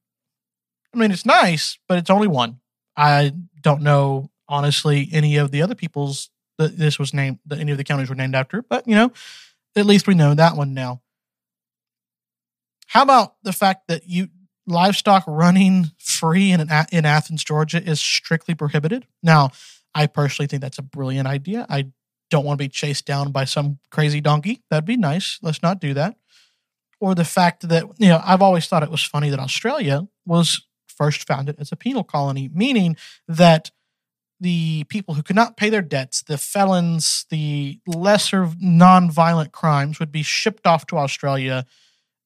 I 0.93 0.97
mean, 0.97 1.11
it's 1.11 1.25
nice, 1.25 1.77
but 1.87 1.97
it's 1.97 2.09
only 2.09 2.27
one. 2.27 2.59
I 2.97 3.31
don't 3.61 3.81
know, 3.81 4.31
honestly, 4.47 5.07
any 5.11 5.37
of 5.37 5.51
the 5.51 5.61
other 5.61 5.75
people's 5.75 6.29
that 6.57 6.77
this 6.77 6.99
was 6.99 7.13
named, 7.13 7.39
that 7.45 7.59
any 7.59 7.71
of 7.71 7.77
the 7.77 7.83
counties 7.83 8.09
were 8.09 8.15
named 8.15 8.35
after, 8.35 8.61
but 8.61 8.87
you 8.87 8.95
know, 8.95 9.11
at 9.75 9.85
least 9.85 10.07
we 10.07 10.13
know 10.13 10.33
that 10.33 10.57
one 10.57 10.73
now. 10.73 11.01
How 12.87 13.03
about 13.03 13.35
the 13.43 13.53
fact 13.53 13.87
that 13.87 14.07
you 14.07 14.27
livestock 14.67 15.23
running 15.27 15.91
free 15.99 16.51
in 16.51 16.59
in 16.59 17.05
Athens, 17.05 17.43
Georgia, 17.43 17.81
is 17.81 18.01
strictly 18.01 18.55
prohibited? 18.55 19.05
Now, 19.23 19.51
I 19.95 20.07
personally 20.07 20.47
think 20.47 20.61
that's 20.61 20.79
a 20.79 20.83
brilliant 20.83 21.27
idea. 21.27 21.65
I 21.69 21.91
don't 22.29 22.45
want 22.45 22.59
to 22.59 22.63
be 22.63 22.69
chased 22.69 23.05
down 23.05 23.31
by 23.31 23.45
some 23.45 23.79
crazy 23.91 24.21
donkey. 24.21 24.61
That'd 24.69 24.85
be 24.85 24.97
nice. 24.97 25.39
Let's 25.41 25.63
not 25.63 25.79
do 25.79 25.93
that. 25.93 26.15
Or 26.99 27.15
the 27.15 27.25
fact 27.25 27.67
that, 27.69 27.85
you 27.97 28.09
know, 28.09 28.21
I've 28.23 28.41
always 28.41 28.67
thought 28.67 28.83
it 28.83 28.91
was 28.91 29.03
funny 29.03 29.29
that 29.29 29.39
Australia 29.39 30.07
was 30.25 30.65
first 30.87 31.25
founded 31.25 31.55
as 31.59 31.71
a 31.71 31.77
penal 31.77 32.03
colony, 32.03 32.49
meaning 32.53 32.97
that 33.27 33.71
the 34.39 34.85
people 34.85 35.13
who 35.13 35.23
could 35.23 35.35
not 35.35 35.57
pay 35.57 35.69
their 35.69 35.81
debts, 35.81 36.21
the 36.21 36.37
felons, 36.37 37.25
the 37.29 37.79
lesser 37.85 38.49
non-violent 38.59 39.51
crimes 39.51 39.99
would 39.99 40.11
be 40.11 40.23
shipped 40.23 40.65
off 40.65 40.85
to 40.87 40.97
Australia 40.97 41.65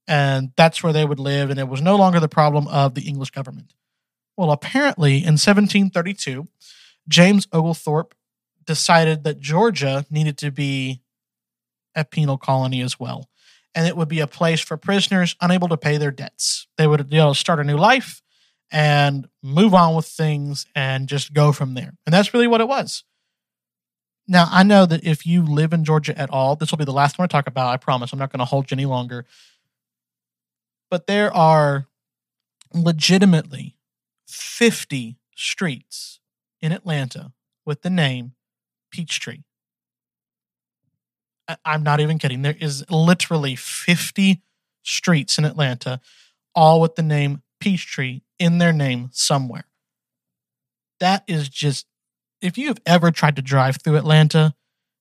and 0.07 0.51
that's 0.57 0.83
where 0.83 0.93
they 0.93 1.05
would 1.05 1.19
live 1.19 1.49
and 1.49 1.59
it 1.59 1.67
was 1.67 1.81
no 1.81 1.95
longer 1.95 2.19
the 2.19 2.27
problem 2.27 2.67
of 2.67 2.93
the 2.93 3.03
English 3.03 3.31
government. 3.31 3.73
Well, 4.37 4.51
apparently 4.51 5.17
in 5.17 5.33
1732, 5.33 6.47
James 7.07 7.47
Oglethorpe 7.51 8.13
decided 8.65 9.23
that 9.23 9.39
Georgia 9.39 10.05
needed 10.09 10.37
to 10.39 10.51
be 10.51 11.01
a 11.95 12.03
penal 12.03 12.37
colony 12.37 12.81
as 12.81 12.99
well. 12.99 13.29
And 13.75 13.87
it 13.87 13.97
would 13.97 14.07
be 14.07 14.19
a 14.19 14.27
place 14.27 14.61
for 14.61 14.77
prisoners 14.77 15.35
unable 15.41 15.67
to 15.69 15.77
pay 15.77 15.97
their 15.97 16.11
debts. 16.11 16.67
They 16.77 16.85
would 16.85 17.07
you 17.11 17.17
know, 17.17 17.33
start 17.33 17.59
a 17.59 17.63
new 17.63 17.77
life 17.77 18.21
and 18.71 19.27
move 19.41 19.73
on 19.73 19.95
with 19.95 20.05
things 20.05 20.65
and 20.75 21.07
just 21.07 21.33
go 21.33 21.51
from 21.51 21.73
there. 21.73 21.93
And 22.05 22.13
that's 22.13 22.33
really 22.33 22.47
what 22.47 22.61
it 22.61 22.67
was. 22.67 23.03
Now, 24.27 24.47
I 24.49 24.63
know 24.63 24.85
that 24.85 25.03
if 25.03 25.25
you 25.25 25.43
live 25.43 25.73
in 25.73 25.83
Georgia 25.83 26.17
at 26.17 26.29
all, 26.29 26.55
this 26.55 26.71
will 26.71 26.77
be 26.77 26.85
the 26.85 26.93
last 26.93 27.17
one 27.17 27.25
I 27.25 27.27
talk 27.27 27.47
about. 27.47 27.73
I 27.73 27.77
promise. 27.77 28.13
I'm 28.13 28.19
not 28.19 28.31
going 28.31 28.39
to 28.39 28.45
hold 28.45 28.71
you 28.71 28.75
any 28.75 28.85
longer. 28.85 29.25
But 30.89 31.07
there 31.07 31.33
are 31.33 31.87
legitimately 32.73 33.75
50 34.27 35.17
streets 35.35 36.19
in 36.61 36.71
Atlanta 36.71 37.33
with 37.65 37.81
the 37.81 37.89
name 37.89 38.33
Peachtree. 38.91 39.39
I'm 41.65 41.83
not 41.83 41.99
even 41.99 42.19
kidding. 42.19 42.41
There 42.41 42.55
is 42.59 42.83
literally 42.89 43.55
50 43.55 44.41
streets 44.83 45.37
in 45.37 45.45
Atlanta, 45.45 45.99
all 46.55 46.81
with 46.81 46.95
the 46.95 47.03
name 47.03 47.41
Peachtree 47.59 48.21
in 48.39 48.57
their 48.57 48.73
name 48.73 49.09
somewhere. 49.13 49.65
That 50.99 51.23
is 51.27 51.49
just, 51.49 51.85
if 52.41 52.57
you've 52.57 52.79
ever 52.85 53.11
tried 53.11 53.35
to 53.37 53.41
drive 53.41 53.77
through 53.81 53.97
Atlanta, 53.97 54.53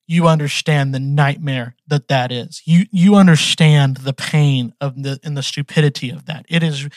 you 0.06 0.26
understand 0.26 0.94
the 0.94 1.00
nightmare 1.00 1.76
that 1.86 2.08
that 2.08 2.32
is. 2.32 2.62
You 2.64 2.86
you 2.90 3.14
understand 3.14 3.98
the 3.98 4.12
pain 4.12 4.74
of 4.80 5.02
the 5.02 5.18
and 5.22 5.36
the 5.36 5.42
stupidity 5.42 6.10
of 6.10 6.26
that. 6.26 6.44
It 6.48 6.62
is 6.62 6.88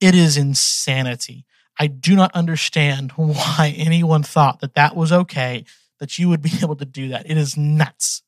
it 0.00 0.14
is 0.14 0.36
insanity. 0.36 1.44
I 1.78 1.86
do 1.86 2.14
not 2.14 2.32
understand 2.34 3.12
why 3.16 3.74
anyone 3.76 4.22
thought 4.22 4.60
that 4.60 4.74
that 4.74 4.96
was 4.96 5.12
okay, 5.12 5.64
that 6.00 6.18
you 6.18 6.28
would 6.28 6.42
be 6.42 6.52
able 6.62 6.76
to 6.76 6.84
do 6.84 7.08
that. 7.08 7.28
It 7.28 7.36
is 7.36 7.56
nuts. 7.56 8.22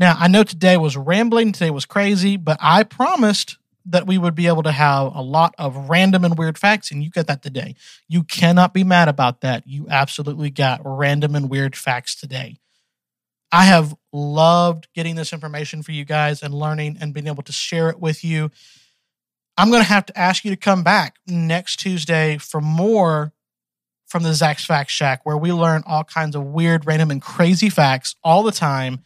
Now, 0.00 0.16
I 0.18 0.28
know 0.28 0.44
today 0.44 0.78
was 0.78 0.96
rambling, 0.96 1.52
today 1.52 1.68
was 1.68 1.84
crazy, 1.84 2.38
but 2.38 2.56
I 2.58 2.84
promised 2.84 3.58
that 3.84 4.06
we 4.06 4.16
would 4.16 4.34
be 4.34 4.46
able 4.46 4.62
to 4.62 4.72
have 4.72 5.14
a 5.14 5.20
lot 5.20 5.54
of 5.58 5.90
random 5.90 6.24
and 6.24 6.38
weird 6.38 6.56
facts, 6.56 6.90
and 6.90 7.04
you 7.04 7.10
got 7.10 7.26
that 7.26 7.42
today. 7.42 7.74
You 8.08 8.22
cannot 8.22 8.72
be 8.72 8.82
mad 8.82 9.08
about 9.08 9.42
that. 9.42 9.66
You 9.66 9.86
absolutely 9.90 10.48
got 10.48 10.80
random 10.84 11.34
and 11.34 11.50
weird 11.50 11.76
facts 11.76 12.18
today. 12.18 12.56
I 13.52 13.64
have 13.64 13.94
loved 14.10 14.88
getting 14.94 15.16
this 15.16 15.34
information 15.34 15.82
for 15.82 15.92
you 15.92 16.06
guys 16.06 16.42
and 16.42 16.54
learning 16.54 16.96
and 16.98 17.12
being 17.12 17.26
able 17.26 17.42
to 17.42 17.52
share 17.52 17.90
it 17.90 18.00
with 18.00 18.24
you. 18.24 18.50
I'm 19.58 19.68
going 19.70 19.82
to 19.82 19.88
have 19.88 20.06
to 20.06 20.18
ask 20.18 20.46
you 20.46 20.50
to 20.50 20.56
come 20.56 20.82
back 20.82 21.16
next 21.26 21.76
Tuesday 21.76 22.38
for 22.38 22.62
more 22.62 23.34
from 24.06 24.22
the 24.22 24.32
Zach's 24.32 24.64
Fact 24.64 24.90
Shack, 24.90 25.26
where 25.26 25.36
we 25.36 25.52
learn 25.52 25.82
all 25.84 26.04
kinds 26.04 26.34
of 26.34 26.44
weird, 26.44 26.86
random, 26.86 27.10
and 27.10 27.20
crazy 27.20 27.68
facts 27.68 28.14
all 28.24 28.42
the 28.42 28.52
time. 28.52 29.00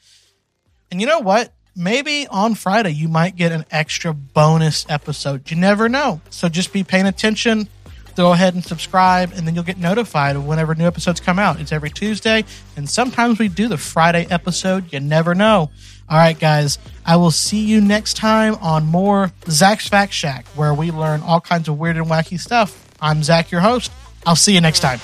And 0.91 1.01
you 1.01 1.07
know 1.07 1.21
what? 1.21 1.53
Maybe 1.77 2.27
on 2.29 2.55
Friday 2.55 2.91
you 2.93 3.09
might 3.09 3.35
get 3.37 3.51
an 3.51 3.65
extra 3.71 4.15
bonus 4.15 4.87
episode. 4.89 5.51
You 5.51 5.57
never 5.57 5.89
know. 5.89 6.21
So 6.31 6.49
just 6.49 6.73
be 6.73 6.85
paying 6.85 7.07
attention. 7.07 7.69
Go 8.17 8.33
ahead 8.33 8.55
and 8.55 8.65
subscribe, 8.65 9.33
and 9.35 9.45
then 9.45 9.57
you'll 9.57 9.65
get 9.65 9.77
notified 9.77 10.37
of 10.37 10.47
whenever 10.47 10.77
new 10.77 10.87
episodes 10.87 11.19
come 11.19 11.41
out. 11.41 11.59
It's 11.59 11.73
every 11.73 11.91
Tuesday, 11.91 12.45
and 12.77 12.89
sometimes 12.89 13.41
we 13.41 13.49
do 13.49 13.67
the 13.67 13.77
Friday 13.77 14.25
episode. 14.31 14.93
You 14.93 15.01
never 15.01 15.35
know. 15.35 15.73
All 16.09 16.19
right, 16.19 16.39
guys, 16.39 16.79
I 17.05 17.17
will 17.17 17.33
see 17.33 17.65
you 17.65 17.81
next 17.81 18.17
time 18.17 18.55
on 18.57 18.85
more 18.85 19.33
Zach's 19.49 19.89
Fact 19.89 20.13
Shack, 20.13 20.47
where 20.55 20.73
we 20.73 20.93
learn 20.93 21.23
all 21.23 21.41
kinds 21.41 21.69
of 21.69 21.77
weird 21.77 21.97
and 21.97 22.07
wacky 22.07 22.39
stuff. 22.39 22.89
I'm 23.01 23.25
Zach, 23.25 23.51
your 23.51 23.63
host. 23.63 23.91
I'll 24.25 24.37
see 24.37 24.55
you 24.55 24.61
next 24.61 24.79
time. 24.79 25.01